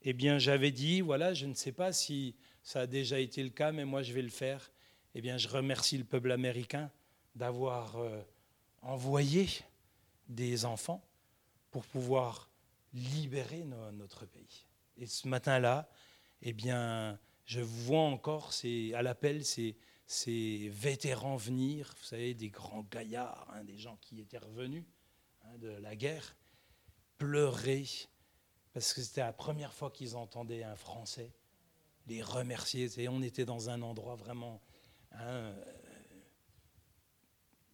eh 0.03 0.13
bien, 0.13 0.39
j'avais 0.39 0.71
dit, 0.71 1.01
voilà, 1.01 1.35
je 1.35 1.47
ne 1.47 1.55
sais 1.55 1.73
pas 1.73 1.93
si 1.93 2.35
ça 2.63 2.83
a 2.83 2.87
déjà 2.87 3.19
été 3.19 3.43
le 3.43 3.51
cas, 3.51 3.73
mais 3.73 3.85
moi, 3.85 4.03
je 4.03 4.13
vais 4.13 4.23
le 4.23 4.29
faire. 4.31 4.71
Eh 5.15 5.21
bien, 5.21 5.37
je 5.37 5.49
remercie 5.49 5.99
le 5.99 6.05
peuple 6.05 6.31
américain 6.31 6.91
d'avoir 7.35 7.97
euh, 7.97 8.23
envoyé 8.81 9.49
des 10.29 10.65
enfants 10.65 11.05
pour 11.71 11.85
pouvoir 11.85 12.51
libérer 12.95 13.65
notre 13.95 14.27
pays. 14.27 14.67
Et 14.99 15.07
ce 15.07 15.27
matin-là, 15.29 15.89
eh 16.43 16.53
bien, 16.53 17.19
je 17.47 17.61
vois 17.61 18.03
encore 18.03 18.53
à 18.95 19.03
l'appel 19.03 19.45
ces, 19.45 19.77
ces, 20.07 20.69
vétérans 20.69 21.37
venir, 21.37 21.95
vous 21.99 22.05
savez, 22.05 22.35
des 22.35 22.51
grands 22.51 22.83
gaillards, 22.91 23.49
hein, 23.53 23.65
des 23.65 23.79
gens 23.79 23.97
qui 24.01 24.21
étaient 24.21 24.39
revenus 24.39 24.85
hein, 25.45 25.59
de 25.59 25.69
la 25.69 25.97
guerre, 25.97 26.37
pleurer, 27.19 27.87
parce 28.73 28.93
que 28.95 29.03
c'était 29.03 29.21
la 29.21 29.33
première 29.33 29.75
fois 29.75 29.91
qu'ils 29.91 30.17
entendaient 30.17 30.65
un 30.65 30.77
Français 30.77 31.33
les 32.07 32.23
remercier. 32.23 32.89
Et 32.99 33.09
on 33.09 33.23
était 33.23 33.45
dans 33.45 33.71
un 33.71 33.83
endroit 33.83 34.17
vraiment 34.17 34.61
hein, 35.13 35.55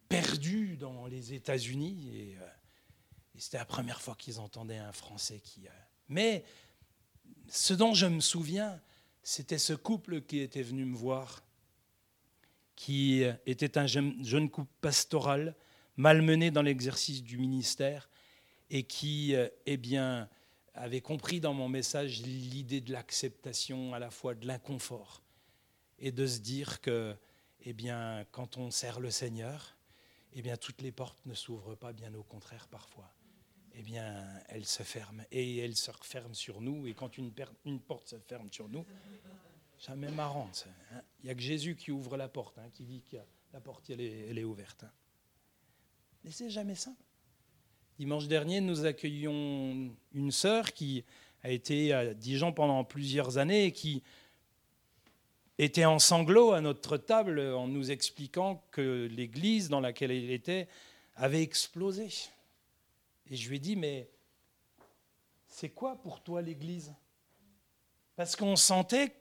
perdu 0.07 0.77
dans 0.77 1.07
les 1.07 1.33
États-Unis. 1.33 2.09
Et, 2.15 2.37
euh, 2.37 2.47
et 3.35 3.39
c'était 3.39 3.57
la 3.57 3.65
première 3.65 4.01
fois 4.01 4.15
qu'ils 4.15 4.39
entendaient 4.39 4.77
un 4.77 4.91
Français 4.91 5.39
qui... 5.39 5.67
Euh, 5.67 5.71
mais 6.09 6.43
ce 7.47 7.73
dont 7.73 7.93
je 7.93 8.05
me 8.05 8.19
souviens, 8.19 8.81
c'était 9.23 9.57
ce 9.57 9.73
couple 9.73 10.21
qui 10.21 10.39
était 10.39 10.63
venu 10.63 10.85
me 10.85 10.95
voir, 10.95 11.43
qui 12.79 13.25
était 13.45 13.77
un 13.77 13.87
jeune, 13.87 14.49
couple 14.49 14.71
pastoral, 14.79 15.53
malmené 15.97 16.49
dans 16.49 16.61
l'exercice 16.61 17.21
du 17.21 17.37
ministère, 17.37 18.09
et 18.69 18.83
qui, 18.83 19.35
eh 19.65 19.75
bien, 19.75 20.29
avait 20.73 21.01
compris 21.01 21.41
dans 21.41 21.53
mon 21.53 21.67
message 21.67 22.21
l'idée 22.21 22.79
de 22.79 22.93
l'acceptation, 22.93 23.93
à 23.93 23.99
la 23.99 24.09
fois 24.09 24.33
de 24.33 24.47
l'inconfort, 24.47 25.21
et 25.99 26.13
de 26.13 26.25
se 26.25 26.39
dire 26.39 26.79
que, 26.79 27.13
eh 27.65 27.73
bien, 27.73 28.23
quand 28.31 28.55
on 28.55 28.71
sert 28.71 29.01
le 29.01 29.11
Seigneur, 29.11 29.75
eh 30.31 30.41
bien, 30.41 30.55
toutes 30.55 30.81
les 30.81 30.93
portes 30.93 31.19
ne 31.25 31.33
s'ouvrent 31.33 31.75
pas, 31.75 31.91
bien 31.91 32.13
au 32.15 32.23
contraire, 32.23 32.69
parfois 32.71 33.13
eh 33.75 33.81
bien, 33.81 34.25
elle 34.49 34.65
se 34.65 34.83
ferme. 34.83 35.23
Et 35.31 35.59
elle 35.59 35.75
se 35.75 35.89
referme 35.89 36.33
sur 36.33 36.59
nous. 36.59 36.87
Et 36.87 36.93
quand 36.93 37.17
une, 37.17 37.31
porte 37.79 38.09
se 38.09 38.17
ferme 38.17 38.51
sur 38.51 38.67
nous, 38.67 38.85
jamais 39.79 40.11
marrant. 40.11 40.49
Il 41.21 41.25
n'y 41.25 41.29
a 41.29 41.35
que 41.35 41.41
Jésus 41.41 41.75
qui 41.75 41.91
ouvre 41.91 42.17
la 42.17 42.27
porte, 42.27 42.57
hein, 42.57 42.69
qui 42.73 42.83
dit 42.83 43.03
que 43.09 43.17
la 43.53 43.59
porte, 43.59 43.89
elle 43.89 44.01
est, 44.01 44.43
ouverte. 44.43 44.83
Hein. 44.83 44.91
Mais 46.23 46.31
c'est 46.31 46.49
jamais 46.49 46.75
ça. 46.75 46.91
Dimanche 47.97 48.27
dernier, 48.27 48.61
nous 48.61 48.85
accueillions 48.85 49.93
une 50.13 50.31
sœur 50.31 50.73
qui 50.73 51.03
a 51.43 51.49
été 51.49 51.93
à 51.93 52.13
Dijon 52.13 52.53
pendant 52.53 52.83
plusieurs 52.83 53.37
années 53.37 53.65
et 53.65 53.71
qui 53.71 54.03
était 55.57 55.85
en 55.85 55.99
sanglots 55.99 56.53
à 56.53 56.61
notre 56.61 56.97
table 56.97 57.39
en 57.39 57.67
nous 57.67 57.91
expliquant 57.91 58.63
que 58.71 59.09
l'église 59.11 59.67
dans 59.67 59.81
laquelle 59.81 60.11
elle 60.11 60.31
était 60.31 60.67
avait 61.15 61.41
explosé. 61.41 62.07
Et 63.29 63.35
je 63.35 63.49
lui 63.49 63.57
ai 63.57 63.59
dit, 63.59 63.75
mais 63.75 64.09
c'est 65.47 65.69
quoi 65.69 66.01
pour 66.01 66.21
toi 66.23 66.41
l'Église? 66.41 66.93
Parce 68.15 68.35
qu'on 68.35 68.55
sentait 68.55 69.18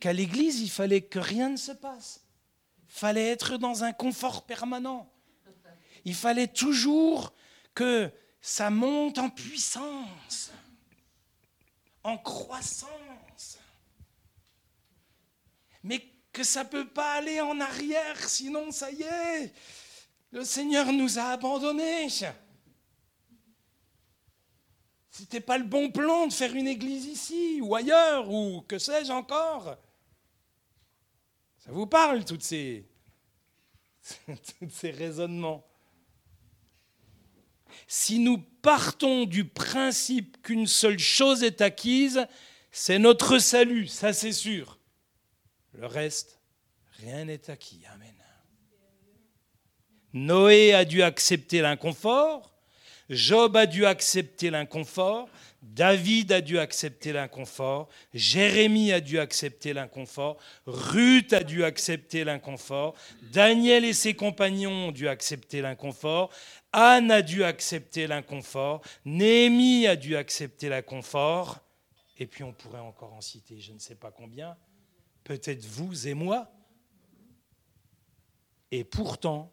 qu'à 0.00 0.12
l'Église, 0.12 0.60
il 0.60 0.70
fallait 0.70 1.02
que 1.02 1.18
rien 1.18 1.50
ne 1.50 1.56
se 1.56 1.72
passe. 1.72 2.24
Il 2.88 2.92
fallait 2.92 3.28
être 3.28 3.58
dans 3.58 3.84
un 3.84 3.92
confort 3.92 4.46
permanent. 4.46 5.12
Il 6.04 6.14
fallait 6.14 6.48
toujours 6.48 7.32
que 7.74 8.10
ça 8.40 8.70
monte 8.70 9.18
en 9.18 9.28
puissance, 9.28 10.50
en 12.02 12.16
croissance. 12.16 13.58
Mais 15.82 16.04
que 16.32 16.42
ça 16.42 16.64
ne 16.64 16.68
peut 16.68 16.88
pas 16.88 17.14
aller 17.14 17.40
en 17.40 17.60
arrière, 17.60 18.28
sinon 18.28 18.70
ça 18.70 18.90
y 18.90 19.02
est, 19.02 19.52
le 20.30 20.44
Seigneur 20.44 20.92
nous 20.92 21.18
a 21.18 21.24
abandonnés. 21.24 22.08
C'était 25.10 25.40
pas 25.40 25.58
le 25.58 25.64
bon 25.64 25.90
plan 25.90 26.26
de 26.26 26.32
faire 26.32 26.54
une 26.54 26.68
église 26.68 27.04
ici 27.04 27.60
ou 27.60 27.74
ailleurs 27.74 28.30
ou 28.30 28.62
que 28.62 28.78
sais-je 28.78 29.12
encore. 29.12 29.76
Vous 31.70 31.86
parle, 31.86 32.24
tous 32.24 32.40
ces 34.70 34.90
raisonnements? 34.90 35.64
Si 37.86 38.18
nous 38.18 38.38
partons 38.38 39.24
du 39.24 39.44
principe 39.44 40.42
qu'une 40.42 40.66
seule 40.66 40.98
chose 40.98 41.44
est 41.44 41.60
acquise, 41.60 42.26
c'est 42.72 42.98
notre 42.98 43.38
salut, 43.38 43.86
ça 43.86 44.12
c'est 44.12 44.32
sûr. 44.32 44.78
Le 45.74 45.86
reste, 45.86 46.40
rien 46.98 47.24
n'est 47.24 47.48
acquis. 47.48 47.82
Amen. 47.94 48.14
Noé 50.12 50.74
a 50.74 50.84
dû 50.84 51.02
accepter 51.02 51.60
l'inconfort, 51.60 52.52
Job 53.08 53.56
a 53.56 53.66
dû 53.66 53.86
accepter 53.86 54.50
l'inconfort, 54.50 55.28
David 55.80 56.30
a 56.32 56.42
dû 56.42 56.58
accepter 56.58 57.10
l'inconfort, 57.10 57.88
Jérémie 58.12 58.92
a 58.92 59.00
dû 59.00 59.18
accepter 59.18 59.72
l'inconfort, 59.72 60.36
Ruth 60.66 61.32
a 61.32 61.42
dû 61.42 61.64
accepter 61.64 62.22
l'inconfort, 62.22 62.94
Daniel 63.32 63.86
et 63.86 63.94
ses 63.94 64.12
compagnons 64.12 64.88
ont 64.88 64.92
dû 64.92 65.08
accepter 65.08 65.62
l'inconfort, 65.62 66.30
Anne 66.74 67.10
a 67.10 67.22
dû 67.22 67.44
accepter 67.44 68.06
l'inconfort, 68.06 68.82
Néhémie 69.06 69.86
a 69.86 69.96
dû 69.96 70.16
accepter 70.16 70.68
l'inconfort, 70.68 71.60
et 72.18 72.26
puis 72.26 72.44
on 72.44 72.52
pourrait 72.52 72.80
encore 72.80 73.14
en 73.14 73.22
citer 73.22 73.58
je 73.58 73.72
ne 73.72 73.78
sais 73.78 73.94
pas 73.94 74.10
combien, 74.10 74.58
peut-être 75.24 75.64
vous 75.64 76.06
et 76.06 76.12
moi. 76.12 76.52
Et 78.70 78.84
pourtant, 78.84 79.50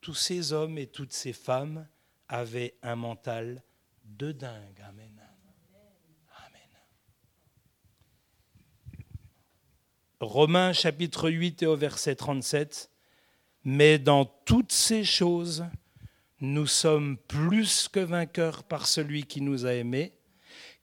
tous 0.00 0.14
ces 0.14 0.54
hommes 0.54 0.78
et 0.78 0.86
toutes 0.86 1.12
ces 1.12 1.34
femmes 1.34 1.86
avaient 2.26 2.74
un 2.82 2.96
mental 2.96 3.62
de 4.02 4.32
dingue. 4.32 4.80
Amen. 4.88 5.21
Romains 10.22 10.72
chapitre 10.72 11.28
8 11.28 11.64
et 11.64 11.66
au 11.66 11.74
verset 11.74 12.14
37. 12.14 12.90
Mais 13.64 13.98
dans 13.98 14.24
toutes 14.24 14.70
ces 14.70 15.02
choses, 15.02 15.64
nous 16.40 16.68
sommes 16.68 17.16
plus 17.26 17.88
que 17.88 17.98
vainqueurs 17.98 18.62
par 18.62 18.86
celui 18.86 19.24
qui 19.24 19.40
nous 19.40 19.66
a 19.66 19.72
aimés 19.72 20.12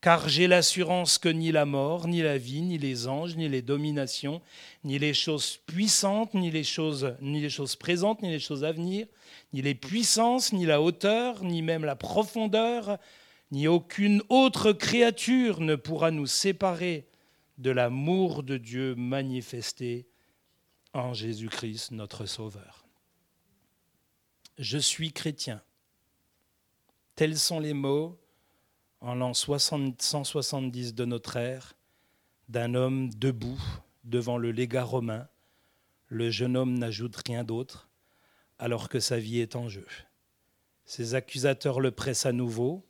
car 0.01 0.27
j'ai 0.27 0.47
l'assurance 0.47 1.17
que 1.17 1.29
ni 1.29 1.53
la 1.53 1.65
mort, 1.65 2.07
ni 2.07 2.21
la 2.21 2.37
vie, 2.37 2.61
ni 2.61 2.77
les 2.77 3.07
anges, 3.07 3.35
ni 3.35 3.47
les 3.49 3.61
dominations, 3.61 4.41
ni 4.83 4.97
les 4.97 5.13
choses 5.13 5.59
puissantes, 5.67 6.33
ni 6.33 6.51
les 6.51 6.63
choses, 6.63 7.15
ni 7.21 7.41
les 7.41 7.49
choses 7.49 7.75
présentes, 7.75 8.21
ni 8.21 8.29
les 8.29 8.39
choses 8.39 8.63
à 8.63 8.71
venir, 8.71 9.07
ni 9.51 9.61
les 9.61 9.75
puissances, 9.75 10.53
ni 10.53 10.65
la 10.65 10.81
hauteur, 10.81 11.43
ni 11.43 11.61
même 11.61 11.83
la 11.83 11.97
profondeur, 11.97 12.97
ni 13.51 13.67
aucune 13.67 14.21
autre 14.29 14.71
créature 14.71 15.59
ne 15.59 15.75
pourra 15.75 16.11
nous 16.11 16.27
séparer 16.27 17.08
de 17.59 17.71
l'amour 17.71 18.41
de 18.43 18.57
Dieu 18.57 18.95
manifesté 18.95 20.07
en 20.93 21.13
Jésus-Christ, 21.13 21.91
notre 21.91 22.25
Sauveur. 22.25 22.87
Je 24.57 24.77
suis 24.77 25.11
chrétien. 25.11 25.61
Tels 27.15 27.37
sont 27.37 27.59
les 27.59 27.73
mots 27.73 28.17
en 29.01 29.13
l'an 29.13 29.33
170 29.33 30.93
de 30.93 31.05
notre 31.05 31.35
ère, 31.35 31.75
d'un 32.47 32.73
homme 32.75 33.09
debout 33.13 33.61
devant 34.05 34.37
le 34.37 34.51
légat 34.51 34.83
romain. 34.83 35.27
Le 36.07 36.31
jeune 36.31 36.55
homme 36.55 36.77
n'ajoute 36.77 37.17
rien 37.27 37.43
d'autre, 37.43 37.89
alors 38.57 38.87
que 38.87 39.01
sa 39.01 39.19
vie 39.19 39.39
est 39.39 39.57
en 39.57 39.67
jeu. 39.67 39.85
Ses 40.85 41.13
accusateurs 41.13 41.81
le 41.81 41.91
pressent 41.91 42.25
à 42.25 42.31
nouveau, 42.31 42.88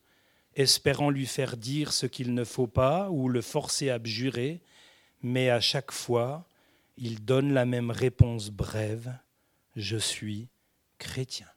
espérant 0.59 1.09
lui 1.09 1.25
faire 1.25 1.55
dire 1.55 1.93
ce 1.93 2.05
qu'il 2.05 2.33
ne 2.33 2.43
faut 2.43 2.67
pas 2.67 3.09
ou 3.09 3.29
le 3.29 3.41
forcer 3.41 3.89
à 3.89 3.95
abjurer, 3.95 4.61
mais 5.23 5.49
à 5.49 5.61
chaque 5.61 5.91
fois, 5.91 6.45
il 6.97 7.23
donne 7.23 7.53
la 7.53 7.65
même 7.65 7.91
réponse 7.91 8.49
brève, 8.49 9.13
Je 9.77 9.95
suis 9.95 10.49
chrétien. 10.97 11.47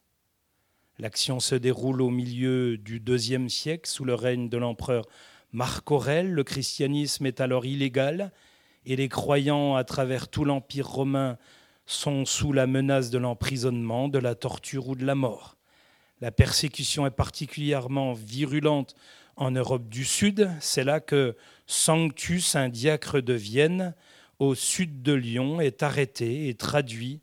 L'action 1.01 1.41
se 1.41 1.57
déroule 1.57 2.01
au 2.01 2.11
milieu 2.11 2.79
du 2.79 3.01
deuxième 3.01 3.49
siècle, 3.49 3.91
sous 3.91 4.05
le 4.05 4.15
règne 4.15 4.49
de 4.49 4.57
l'empereur 4.57 5.09
Marc 5.51 5.91
Aurèle. 5.91 6.33
Le 6.33 6.45
christianisme 6.45 7.27
est 7.27 7.41
alors 7.41 7.67
illégal 7.67 8.31
et 8.87 8.95
les 8.95 9.09
croyants 9.09 9.75
à 9.75 9.83
travers 9.83 10.29
tout 10.29 10.45
l'Empire 10.45 10.89
romain 10.89 11.39
sont 11.87 12.25
sous 12.25 12.53
la 12.53 12.69
menace 12.69 13.11
de 13.11 13.19
l'emprisonnement, 13.19 14.09
de 14.09 14.19
la 14.19 14.37
torture 14.37 14.89
ou 14.89 14.95
de 14.95 15.05
la 15.05 15.17
mort. 15.17 15.57
La 16.23 16.31
persécution 16.31 17.05
est 17.05 17.11
particulièrement 17.11 18.13
virulente 18.13 18.95
en 19.35 19.51
Europe 19.51 19.89
du 19.89 20.05
Sud. 20.05 20.49
C'est 20.61 20.85
là 20.85 21.01
que 21.01 21.37
Sanctus, 21.67 22.55
un 22.55 22.69
diacre 22.69 23.21
de 23.21 23.33
Vienne, 23.33 23.93
au 24.39 24.55
sud 24.55 25.03
de 25.03 25.15
Lyon, 25.15 25.61
est 25.61 25.83
arrêté 25.83 26.49
et 26.49 26.55
traduit 26.55 27.21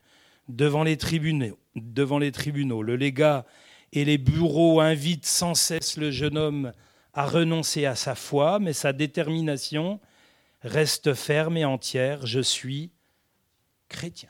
devant 0.50 0.84
les 0.84 0.98
tribunaux. 0.98 1.58
Le 1.74 2.96
légat 2.98 3.46
et 3.94 4.04
les 4.04 4.18
bureaux 4.18 4.82
invitent 4.82 5.26
sans 5.26 5.56
cesse 5.56 5.96
le 5.96 6.12
jeune 6.12 6.38
homme 6.38 6.74
à 7.14 7.26
renoncer 7.26 7.86
à 7.86 7.96
sa 7.96 8.16
foi, 8.16 8.60
mais 8.60 8.74
sa 8.74 8.92
détermination 8.92 10.02
reste 10.62 11.14
ferme 11.14 11.56
et 11.56 11.64
entière. 11.64 12.26
Je 12.26 12.42
suis 12.42 12.92
chrétien. 13.88 14.30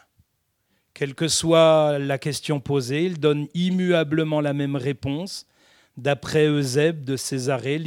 Quelle 0.99 1.15
que 1.15 1.29
soit 1.29 1.97
la 1.97 2.17
question 2.17 2.59
posée, 2.59 3.05
il 3.05 3.21
donne 3.21 3.47
immuablement 3.53 4.41
la 4.41 4.51
même 4.51 4.75
réponse. 4.75 5.47
D'après 5.95 6.45
Eusèbe 6.45 7.05
de 7.05 7.15
Césarée, 7.15 7.81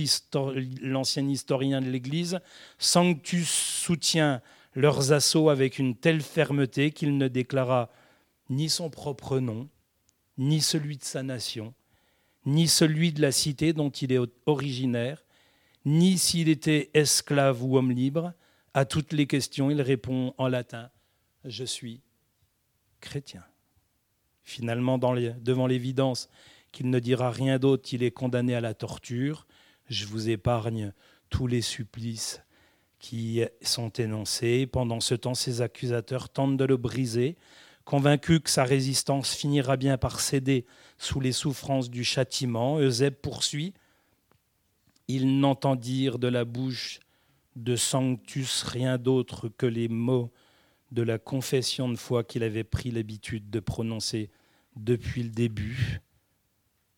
l'ancien 0.81 1.29
historien 1.29 1.83
de 1.83 1.91
l'Église, 1.91 2.41
Sanctus 2.79 3.51
soutient 3.51 4.41
leurs 4.75 5.13
assauts 5.13 5.51
avec 5.51 5.79
une 5.79 5.95
telle 5.95 6.23
fermeté 6.23 6.91
qu'il 6.91 7.19
ne 7.19 7.29
déclara 7.29 7.91
ni 8.49 8.71
son 8.71 8.89
propre 8.89 9.41
nom, 9.41 9.69
ni 10.39 10.63
celui 10.63 10.97
de 10.97 11.05
sa 11.05 11.23
nation, 11.23 11.75
ni 12.47 12.67
celui 12.67 13.13
de 13.13 13.21
la 13.21 13.31
cité 13.31 13.75
dont 13.75 13.91
il 13.91 14.11
est 14.13 14.21
originaire, 14.47 15.23
ni 15.85 16.17
s'il 16.17 16.49
était 16.49 16.89
esclave 16.95 17.63
ou 17.63 17.77
homme 17.77 17.93
libre. 17.93 18.33
À 18.73 18.87
toutes 18.87 19.13
les 19.13 19.27
questions, 19.27 19.71
il 19.71 19.83
répond 19.83 20.33
en 20.39 20.49
latin 20.49 20.89
Je 21.45 21.65
suis 21.65 22.01
chrétien. 23.03 23.45
Finalement, 24.43 24.97
devant 24.97 25.67
l'évidence 25.67 26.31
qu'il 26.73 26.89
ne 26.89 26.99
dira 26.99 27.31
rien 27.31 27.59
d'autre, 27.59 27.93
il 27.93 28.03
est 28.03 28.11
condamné 28.11 28.55
à 28.55 28.63
la 28.63 28.73
torture. 28.73 29.47
Je 29.89 30.07
vous 30.07 30.31
épargne 30.31 30.95
tous 31.29 31.47
les 31.47 31.61
supplices 31.61 32.41
qui 32.99 33.43
sont 33.61 33.91
énoncés. 33.91 34.67
Pendant 34.67 35.01
ce 35.01 35.15
temps, 35.15 35.35
ses 35.35 35.61
accusateurs 35.61 36.31
tentent 36.31 36.57
de 36.57 36.65
le 36.65 36.79
briser, 36.79 37.37
Convaincu 37.85 38.41
que 38.41 38.51
sa 38.51 38.65
résistance 38.65 39.35
finira 39.35 39.77
bien 39.77 39.99
par 39.99 40.21
céder 40.21 40.67
sous 40.99 41.21
les 41.21 41.33
souffrances 41.33 41.91
du 41.91 42.05
châtiment, 42.05 42.79
Eusèbe 42.79 43.15
poursuit. 43.15 43.75
Ils 45.09 45.41
n'entendirent 45.41 46.19
de 46.19 46.29
la 46.29 46.45
bouche 46.45 47.01
de 47.57 47.75
Sanctus 47.75 48.63
rien 48.63 48.99
d'autre 48.99 49.49
que 49.49 49.67
les 49.67 49.89
mots 49.89 50.31
de 50.93 51.03
la 51.03 51.19
confession 51.19 51.89
de 51.89 51.97
foi 51.97 52.23
qu'il 52.23 52.43
avait 52.43 52.65
pris 52.65 52.91
l'habitude 52.91 53.49
de 53.49 53.61
prononcer 53.61 54.31
depuis 54.77 55.23
le 55.23 55.31
début. 55.31 56.01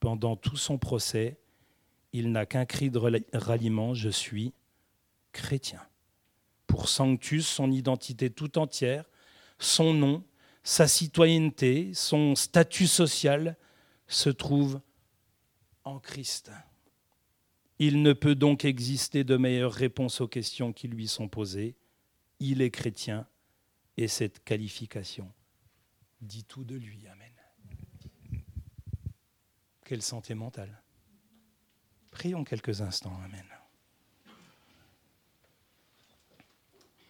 Pendant 0.00 0.36
tout 0.36 0.56
son 0.56 0.78
procès, 0.78 1.38
il 2.12 2.32
n'a 2.32 2.44
qu'un 2.44 2.66
cri 2.66 2.90
de 2.90 2.98
ralliement, 3.32 3.94
je 3.94 4.08
suis 4.08 4.52
chrétien. 5.32 5.80
Pour 6.66 6.88
Sanctus, 6.88 7.46
son 7.46 7.70
identité 7.70 8.30
tout 8.30 8.58
entière, 8.58 9.08
son 9.60 9.94
nom, 9.94 10.24
sa 10.64 10.88
citoyenneté, 10.88 11.94
son 11.94 12.34
statut 12.34 12.88
social 12.88 13.56
se 14.08 14.28
trouve 14.28 14.80
en 15.84 16.00
Christ. 16.00 16.50
Il 17.78 18.02
ne 18.02 18.12
peut 18.12 18.34
donc 18.34 18.64
exister 18.64 19.22
de 19.22 19.36
meilleure 19.36 19.72
réponse 19.72 20.20
aux 20.20 20.28
questions 20.28 20.72
qui 20.72 20.88
lui 20.88 21.06
sont 21.06 21.28
posées. 21.28 21.76
Il 22.40 22.60
est 22.60 22.70
chrétien 22.70 23.26
et 23.96 24.08
cette 24.08 24.42
qualification 24.44 25.32
dit 26.20 26.44
tout 26.44 26.64
de 26.64 26.76
lui. 26.76 27.06
Amen. 27.08 27.32
Quelle 29.84 30.02
santé 30.02 30.34
mentale. 30.34 30.82
Prions 32.10 32.44
quelques 32.44 32.80
instants. 32.80 33.20
Amen. 33.24 33.44